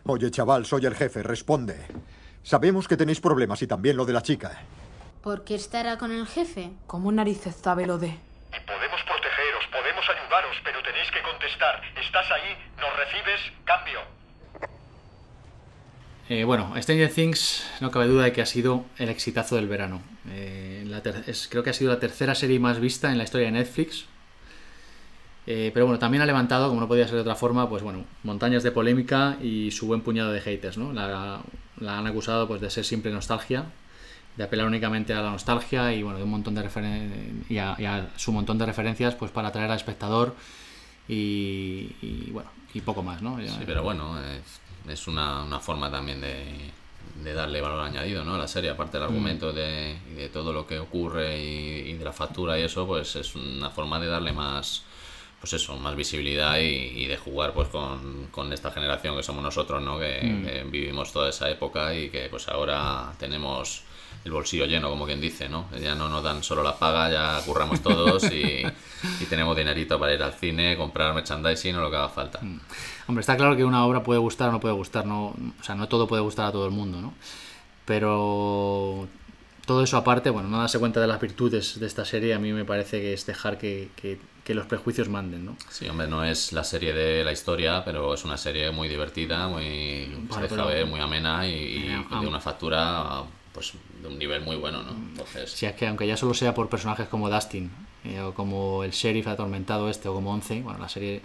[0.07, 1.87] Oye, chaval, soy el jefe, responde.
[2.43, 4.63] Sabemos que tenéis problemas y también lo de la chica.
[5.21, 6.73] ¿Por qué estará con el jefe?
[6.87, 8.19] ¿Cómo narices sabe lo de...?
[8.65, 11.83] Podemos protegeros, podemos ayudaros, pero tenéis que contestar.
[12.01, 12.57] ¿Estás ahí?
[12.79, 13.41] ¿Nos recibes?
[13.65, 14.01] Cambio.
[16.29, 20.03] Eh, bueno, Stranger Things no cabe duda de que ha sido el exitazo del verano.
[20.31, 20.85] Eh,
[21.51, 24.07] creo que ha sido la tercera serie más vista en la historia de Netflix.
[25.47, 28.05] Eh, pero bueno, también ha levantado, como no podía ser de otra forma, pues bueno,
[28.25, 30.93] montañas de polémica y su buen puñado de haters, ¿no?
[30.93, 31.41] La,
[31.79, 33.67] la han acusado pues de ser simple nostalgia,
[34.37, 37.75] de apelar únicamente a la nostalgia y bueno, de un montón de referen- y a,
[37.79, 40.35] y a su montón de referencias pues para atraer al espectador
[41.09, 43.41] y, y, bueno, y poco más, ¿no?
[43.41, 44.61] Ya- Sí, pero bueno, es,
[44.93, 46.45] es una, una forma también de,
[47.23, 48.35] de darle valor añadido ¿no?
[48.35, 49.11] a la serie, aparte del Mm.
[49.11, 52.87] argumento de, y de todo lo que ocurre y, y de la factura y eso,
[52.87, 54.83] pues es una forma de darle más
[55.41, 59.43] pues eso, más visibilidad y, y de jugar pues con, con esta generación que somos
[59.45, 59.99] nosotros, ¿no?
[59.99, 60.45] Que, Mm.
[60.45, 63.83] que vivimos toda esa época y que pues ahora tenemos
[64.27, 65.69] el bolsillo lleno, como quien dice, ¿no?
[65.81, 68.63] Ya no nos dan solo la paga, ya curramos todos y,
[69.21, 72.41] y tenemos dinerito para ir al cine, comprar merchandising o lo que haga falta.
[73.07, 75.75] Hombre, está claro que una obra puede gustar o no puede gustar, no, o sea,
[75.77, 77.15] no todo puede gustar a todo el mundo, ¿no?
[77.85, 79.09] Pero
[79.65, 82.53] todo eso aparte, bueno, no darse cuenta de las virtudes de esta serie a mí
[82.53, 85.57] me parece que es dejar que, que- que los prejuicios manden, ¿no?
[85.71, 89.49] Sí, hombre, no es la serie de la historia, pero es una serie muy divertida,
[89.49, 91.89] muy se deja ver, muy amena y, y
[92.21, 93.23] de una factura
[93.53, 93.73] pues
[94.07, 94.91] un nivel muy bueno, ¿no?
[94.93, 97.71] Entonces, Si es que aunque ya solo sea por personajes como Dustin,
[98.05, 101.23] eh, o como el sheriff atormentado este, o como Once, bueno, la serie,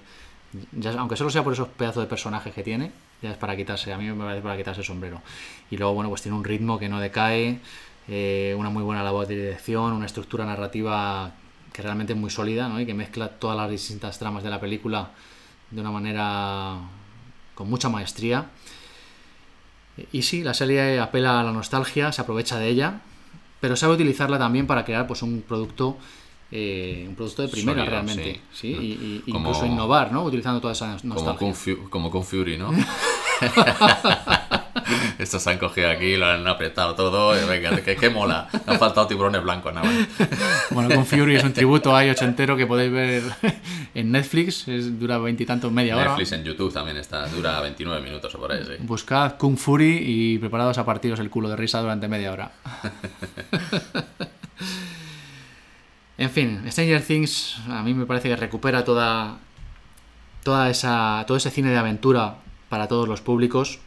[0.74, 3.94] ya- aunque solo sea por esos pedazos de personajes que tiene, ya es para quitarse,
[3.94, 5.22] a mí me parece para quitarse el sombrero.
[5.70, 7.60] Y luego, bueno, pues tiene un ritmo que no decae,
[8.08, 11.32] eh, una muy buena labor de dirección, una estructura narrativa
[11.72, 12.80] que realmente es muy sólida, ¿no?
[12.82, 15.12] Y que mezcla todas las distintas tramas de la película
[15.70, 16.78] de una manera
[17.56, 18.50] con mucha maestría.
[20.12, 23.02] Y sí, la serie apela a la nostalgia, se aprovecha de ella,
[23.60, 25.98] pero sabe utilizarla también para crear pues un producto
[26.54, 28.74] eh, un producto de primera Sólido, realmente, sí.
[28.74, 30.24] sí, y, y Como- incluso innovar, ¿no?
[30.24, 31.54] Utilizando toda esa como nostalgia.
[31.54, 32.72] Fu- como Fury, ¿no?
[35.18, 38.48] Estos se han cogido aquí, lo han apretado todo, y venga, que, que mola.
[38.66, 40.08] Me han faltado tiburones blancos nada más.
[40.72, 43.24] Bueno, con Fury es un tributo a ochentero que podéis ver
[43.94, 46.10] en Netflix, es, dura veintitantos, media hora.
[46.10, 48.74] Netflix en YouTube también está, dura 29 minutos o por ahí, sí.
[48.80, 52.52] Buscad Kung Fury y preparados a partiros el culo de risa durante media hora.
[56.18, 59.38] en fin, Stranger Things a mí me parece que recupera toda,
[60.44, 62.38] toda esa, todo ese cine de aventura
[62.70, 63.80] para todos los públicos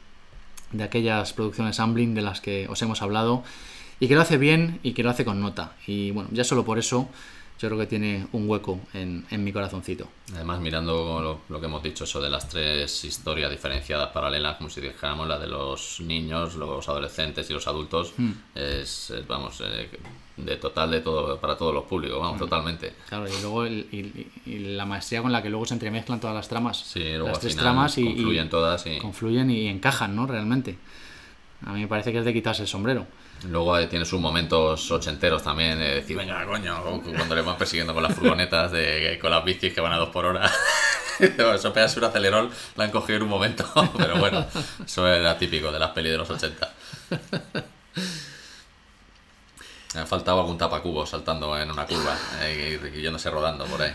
[0.73, 3.45] de aquellas producciones Amblin de las que os hemos hablado
[4.01, 5.73] y que lo hace bien y que lo hace con nota.
[5.87, 7.09] Y bueno, ya solo por eso
[7.61, 10.09] yo creo que tiene un hueco en, en mi corazoncito.
[10.35, 14.69] Además, mirando lo, lo que hemos dicho, eso de las tres historias diferenciadas, paralelas, como
[14.69, 18.33] si dijéramos, la de los niños, los adolescentes y los adultos, Hmm.
[18.55, 19.89] es, es, vamos, eh,
[20.37, 22.93] de total de todo, para todos los públicos, vamos, totalmente.
[23.09, 26.35] Claro, y luego el- y, y la maestría con la que luego se entremezclan todas
[26.35, 26.79] las tramas.
[26.79, 30.17] Sí, luego las al tres final tramas y, confluyen y- todas y- confluyen y encajan,
[30.17, 30.27] ¿no?
[30.27, 30.77] Realmente.
[31.65, 33.07] A mí me parece que es de quitarse el sombrero.
[33.49, 37.93] Luego eh, tiene sus momentos ochenteros también, de decir, venga, coño, cuando le van persiguiendo
[37.93, 40.51] con las furgonetas, de, con las bicis que van a dos por hora.
[41.19, 43.65] Eso pegas un acelerón, la han cogido en un momento,
[43.97, 44.45] pero bueno,
[44.85, 46.73] eso era típico de las pelis de los 80.
[49.95, 53.81] Me ha faltado algún tapacubo saltando en una curva eh, y, y yéndose rodando por
[53.81, 53.95] ahí.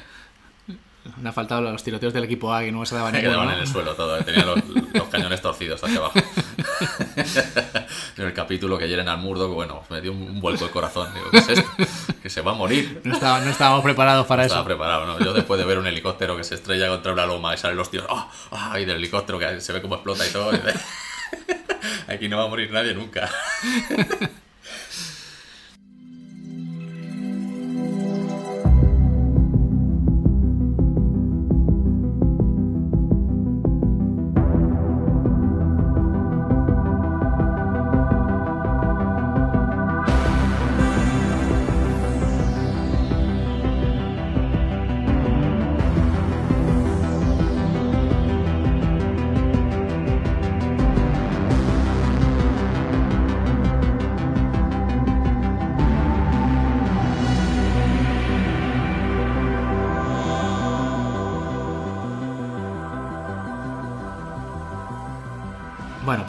[1.17, 3.53] Me ha faltado los tiroteos del equipo A que no se daban quedaban ¿no?
[3.53, 4.59] en el suelo todo, eh, tenía los,
[4.93, 6.19] los cañones torcidos hacia abajo.
[8.17, 10.71] en el capítulo que hieren al murdo, que bueno, me dio un, un vuelco el
[10.71, 11.13] corazón.
[11.13, 11.69] Digo, ¿qué es esto?
[12.21, 13.01] Que se va a morir.
[13.03, 14.55] No, estaba- no estábamos preparados para No eso.
[14.55, 15.19] estaba preparado, ¿no?
[15.19, 17.89] Yo después de ver un helicóptero que se estrella contra una loma y salen los
[17.89, 18.29] tíos, ¡ah!
[18.51, 18.79] ¡ah!
[18.79, 20.53] Y del helicóptero que se ve cómo explota y todo.
[20.53, 20.73] y de-
[22.13, 23.29] Aquí no va a morir nadie nunca.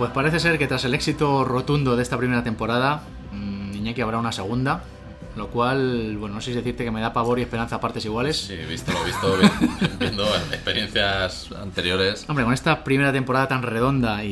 [0.01, 4.19] Pues parece ser que tras el éxito rotundo de esta primera temporada, mm, Iñaki habrá
[4.19, 4.83] una segunda,
[5.37, 8.05] lo cual, bueno, no sé si decirte que me da pavor y esperanza a partes
[8.07, 8.37] iguales.
[8.39, 12.25] Sí, visto lo visto, vi- viendo experiencias anteriores.
[12.29, 14.31] Hombre, con esta primera temporada tan redonda y,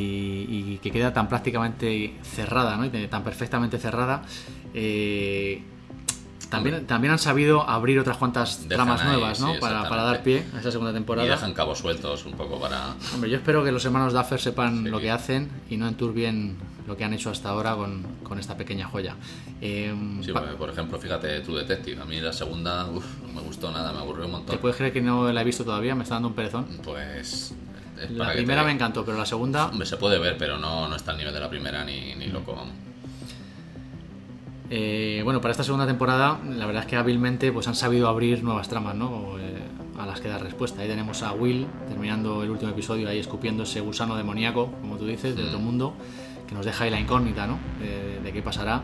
[0.48, 2.86] y que queda tan prácticamente cerrada, ¿no?
[2.86, 4.22] Y tan perfectamente cerrada,
[4.72, 5.62] eh,
[6.50, 9.54] también, también han sabido abrir otras cuantas Dejan tramas ahí, nuevas, ¿no?
[9.54, 11.28] sí, para, para dar pie a esa segunda Y temporada.
[11.28, 12.94] dejan cabos sueltos un poco para...
[13.14, 16.96] Hombre, yo espero que los hermanos Duffer sepan lo que hacen y no enturbien lo
[16.96, 19.14] que han hecho hasta ahora con, con esta pequeña joya.
[19.60, 19.94] Eh,
[20.24, 22.00] Sí, porque, por ejemplo, fíjate, True Detective.
[22.00, 24.56] A mí la segunda, uf, no me gustó nada, me aburrió un montón.
[24.56, 25.94] ¿Te puedes creer que no la he visto todavía?
[25.94, 26.64] Me está dando un perezón.
[26.82, 27.52] Pues.
[28.02, 29.66] es La primera te- me encantó, pero la segunda...
[29.66, 32.28] Hombre, se puede ver, pero no, no está al nivel de la primera ni, ni
[32.28, 32.72] loco, vamos.
[34.70, 38.42] Eh, bueno, para esta segunda temporada, la verdad es que hábilmente pues han sabido abrir
[38.42, 39.38] nuevas tramas, ¿no?
[39.38, 39.62] Eh,
[39.98, 40.82] a las que dar respuesta.
[40.82, 45.06] Ahí tenemos a Will terminando el último episodio ahí escupiendo ese gusano demoníaco, como tú
[45.06, 45.94] dices, de otro mundo,
[46.46, 47.58] que nos deja ahí la incógnita, ¿no?
[47.80, 48.82] De, de qué pasará.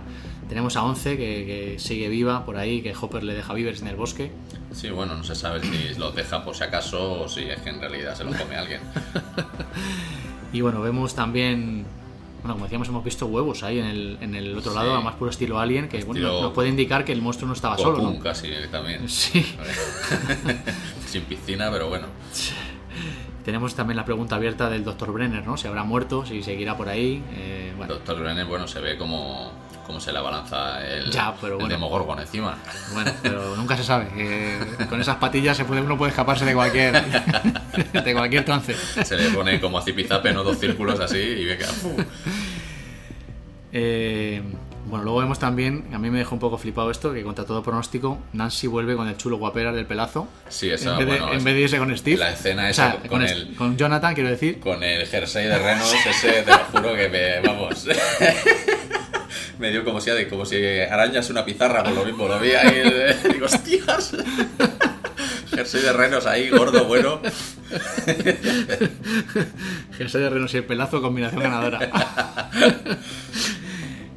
[0.49, 3.89] Tenemos a Once que, que sigue viva por ahí, que Hopper le deja vivers en
[3.89, 4.33] el bosque.
[4.73, 7.71] Sí, bueno, no se sabe si los deja por si acaso o si es que
[7.71, 8.81] en realidad se los come alguien.
[10.55, 11.85] Y bueno, vemos también,
[12.45, 14.77] bueno, como decíamos, hemos visto huevos ahí en el, en el otro Sí.
[14.79, 17.49] lado, a más puro estilo alien, que bueno, Estilo nos puede indicar que el monstruo
[17.49, 18.19] no estaba solo, ¿no?
[18.21, 19.09] casi también.
[19.09, 19.45] Sí.
[21.07, 22.07] Sin piscina, pero bueno.
[23.45, 25.11] Tenemos también la pregunta abierta del Dr.
[25.13, 25.57] Brenner, ¿no?
[25.57, 27.23] Si habrá muerto, si seguirá por ahí.
[27.35, 29.53] eh, bueno, Doctor Brenner, bueno, se ve como,
[29.87, 31.69] como se le abalanza el, Ya, pero el bueno.
[31.75, 32.57] Demogorgon encima.
[32.93, 34.09] bueno, pero nunca se sabe.
[34.17, 34.59] eh,
[34.89, 36.93] con esas patillas se puede, uno puede escaparse de cualquier,
[38.05, 38.75] de cualquier trance.
[39.05, 40.43] Se le pone como a zipizape, ¿no?
[40.43, 41.67] Dos círculos así y venga.
[41.67, 41.95] ¡fu!
[43.73, 44.43] Eh,
[44.87, 47.63] bueno, luego vemos también, a mí me dejó un poco flipado esto, que contra todo
[47.63, 50.29] pronóstico, Nancy vuelve con el chulo guapera del pelazo.
[50.49, 52.19] Sí, esa, en vez, de, bueno, en vez de irse con Steve.
[52.19, 54.61] La escena O esa sea, con, con, el, con Jonathan, quiero decir.
[54.61, 57.87] con el jersey de Reynolds ese, te lo juro que me, vamos,
[59.59, 62.83] me dio como si, como si arañas una pizarra, por lo mismo, lo vi ahí,
[63.33, 64.17] digo, hostias,
[65.55, 67.21] jersey de Reynolds ahí, gordo, bueno,
[69.97, 71.79] Jersey de Renos y el pelazo, combinación ganadora.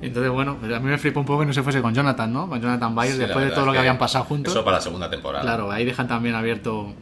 [0.02, 2.32] Entonces, bueno, pues a mí me flipó un poco que no se fuese con Jonathan,
[2.32, 2.48] ¿no?
[2.48, 4.54] Con Jonathan Byers, Sí, después de todo lo que habían pasado juntos.
[4.54, 5.44] Eso para la segunda temporada.
[5.44, 6.94] Claro, ahí dejan también abierto,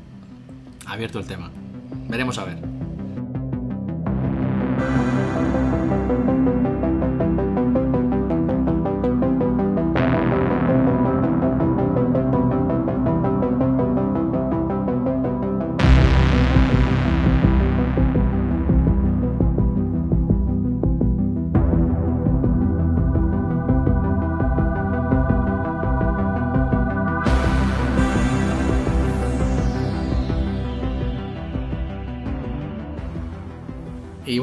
[0.86, 1.52] abierto el tema.
[2.08, 2.58] Veremos a ver.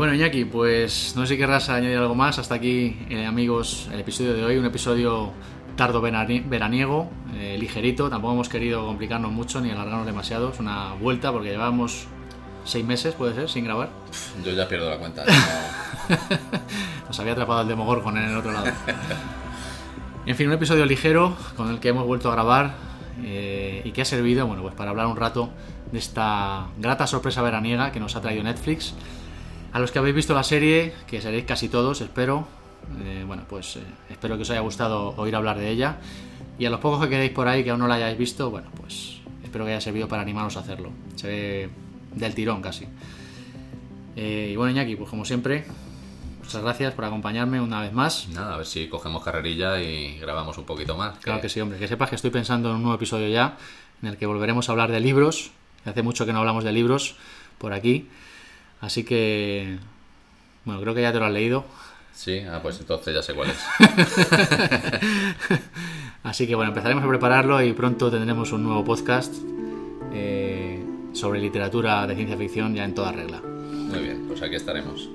[0.03, 2.37] Bueno, Iñaki, pues no sé si querrás añadir algo más.
[2.41, 4.57] Hasta aquí, eh, amigos, el episodio de hoy.
[4.57, 5.31] Un episodio
[5.77, 8.11] tardo verani- veraniego, eh, ligerito.
[8.11, 10.51] Tampoco hemos querido complicarnos mucho ni alargarnos demasiado.
[10.51, 12.09] Es una vuelta porque llevábamos
[12.65, 13.91] seis meses, puede ser, sin grabar.
[14.45, 15.25] Yo ya pierdo la cuenta.
[15.25, 16.17] no-
[17.07, 18.67] Nos había atrapado el Demogorgon en el otro lado.
[20.27, 22.75] En fin, un episodio ligero con el que hemos vuelto a grabar
[23.23, 25.51] eh, y que ha servido, bueno, pues para hablar un rato
[25.93, 28.95] de esta grata sorpresa veraniega que nos ha traído Netflix.
[29.73, 32.47] A los que habéis visto la serie, que seréis casi todos, espero,
[33.05, 35.97] eh, bueno, pues eh, espero que os haya gustado oír hablar de ella.
[36.59, 38.69] Y a los pocos que queréis por ahí que aún no la hayáis visto, bueno,
[38.79, 40.91] pues espero que haya servido para animaros a hacerlo.
[41.17, 41.71] Se ve
[42.15, 42.87] del tirón casi.
[44.15, 45.65] Eh, y bueno, Iñaki, pues como siempre,
[46.43, 48.29] muchas gracias por acompañarme una vez más.
[48.29, 51.19] Nada, a ver si cogemos carrerilla y grabamos un poquito más.
[51.21, 51.79] Claro que sí, hombre.
[51.79, 53.57] Que sepas que estoy pensando en un nuevo episodio ya,
[54.03, 55.51] en el que volveremos a hablar de libros.
[55.87, 57.17] Hace mucho que no hablamos de libros
[57.57, 58.09] por aquí.
[58.83, 59.79] Así que.
[60.67, 61.65] Bueno, creo que ya te lo has leído.
[62.13, 63.59] Sí, ah, pues entonces ya sé cuál es.
[66.23, 69.35] Así que bueno, empezaremos a prepararlo y pronto tendremos un nuevo podcast
[70.13, 73.41] eh, sobre literatura de ciencia ficción ya en toda regla.
[73.41, 75.09] Muy bien, pues aquí estaremos.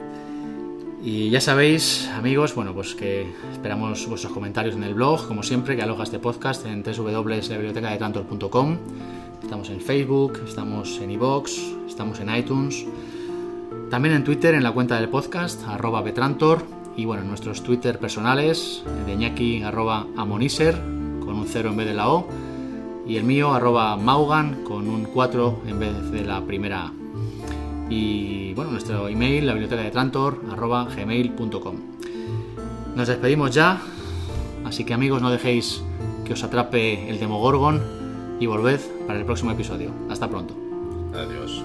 [1.04, 5.76] Y ya sabéis, amigos, bueno, pues que esperamos vuestros comentarios en el blog, como siempre,
[5.76, 8.78] que aloja este podcast en www.labibliotecadetrantor.com.
[9.44, 11.52] Estamos en Facebook, estamos en iVoox,
[11.88, 12.86] estamos en iTunes,
[13.90, 16.64] también en Twitter, en la cuenta del podcast, arroba betrantor,
[16.96, 20.76] y bueno, en nuestros Twitter personales, de Iñaki, arroba amoniser,
[21.20, 22.28] con un 0 en vez de la O,
[23.08, 26.94] y el mío, arroba maugan, con un 4 en vez de la primera A.
[27.90, 31.76] Y bueno, nuestro email, la biblioteca de Trantor, arroba gmail.com.
[32.96, 33.80] Nos despedimos ya,
[34.66, 35.82] así que amigos, no dejéis
[36.26, 37.82] que os atrape el Demogorgon
[38.40, 39.92] y volved para el próximo episodio.
[40.10, 40.54] Hasta pronto.
[41.14, 41.64] Adiós.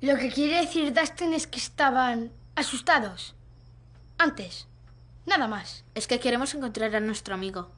[0.00, 3.34] Lo que quiere decir Dustin es que estaban asustados.
[4.18, 4.66] Antes.
[5.26, 5.84] Nada más.
[5.94, 7.70] Es que queremos encontrar a nuestro amigo.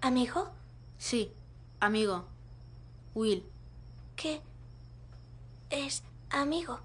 [0.00, 0.50] ¿Amigo?
[0.98, 1.32] Sí,
[1.80, 2.26] amigo.
[3.14, 3.44] Will.
[4.16, 4.42] ¿Qué
[5.70, 6.80] es amigo?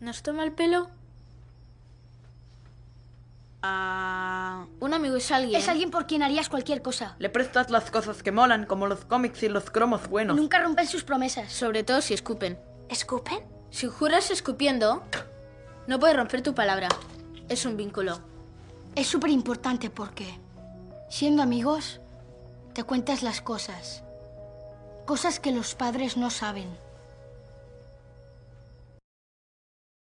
[0.00, 0.90] ¿Nos toma el pelo?
[3.62, 5.60] Ah, un amigo es alguien.
[5.60, 7.16] Es alguien por quien harías cualquier cosa.
[7.18, 10.36] Le prestas las cosas que molan, como los cómics y los cromos buenos.
[10.36, 11.52] Nunca rompen sus promesas.
[11.52, 12.58] Sobre todo si escupen.
[12.88, 13.57] ¿Escupen?
[13.70, 15.02] Si juras escupiendo,
[15.86, 16.88] no puedes romper tu palabra.
[17.48, 18.20] Es un vínculo.
[18.94, 20.38] Es súper importante porque,
[21.08, 22.00] siendo amigos,
[22.72, 24.02] te cuentas las cosas.
[25.06, 26.68] Cosas que los padres no saben.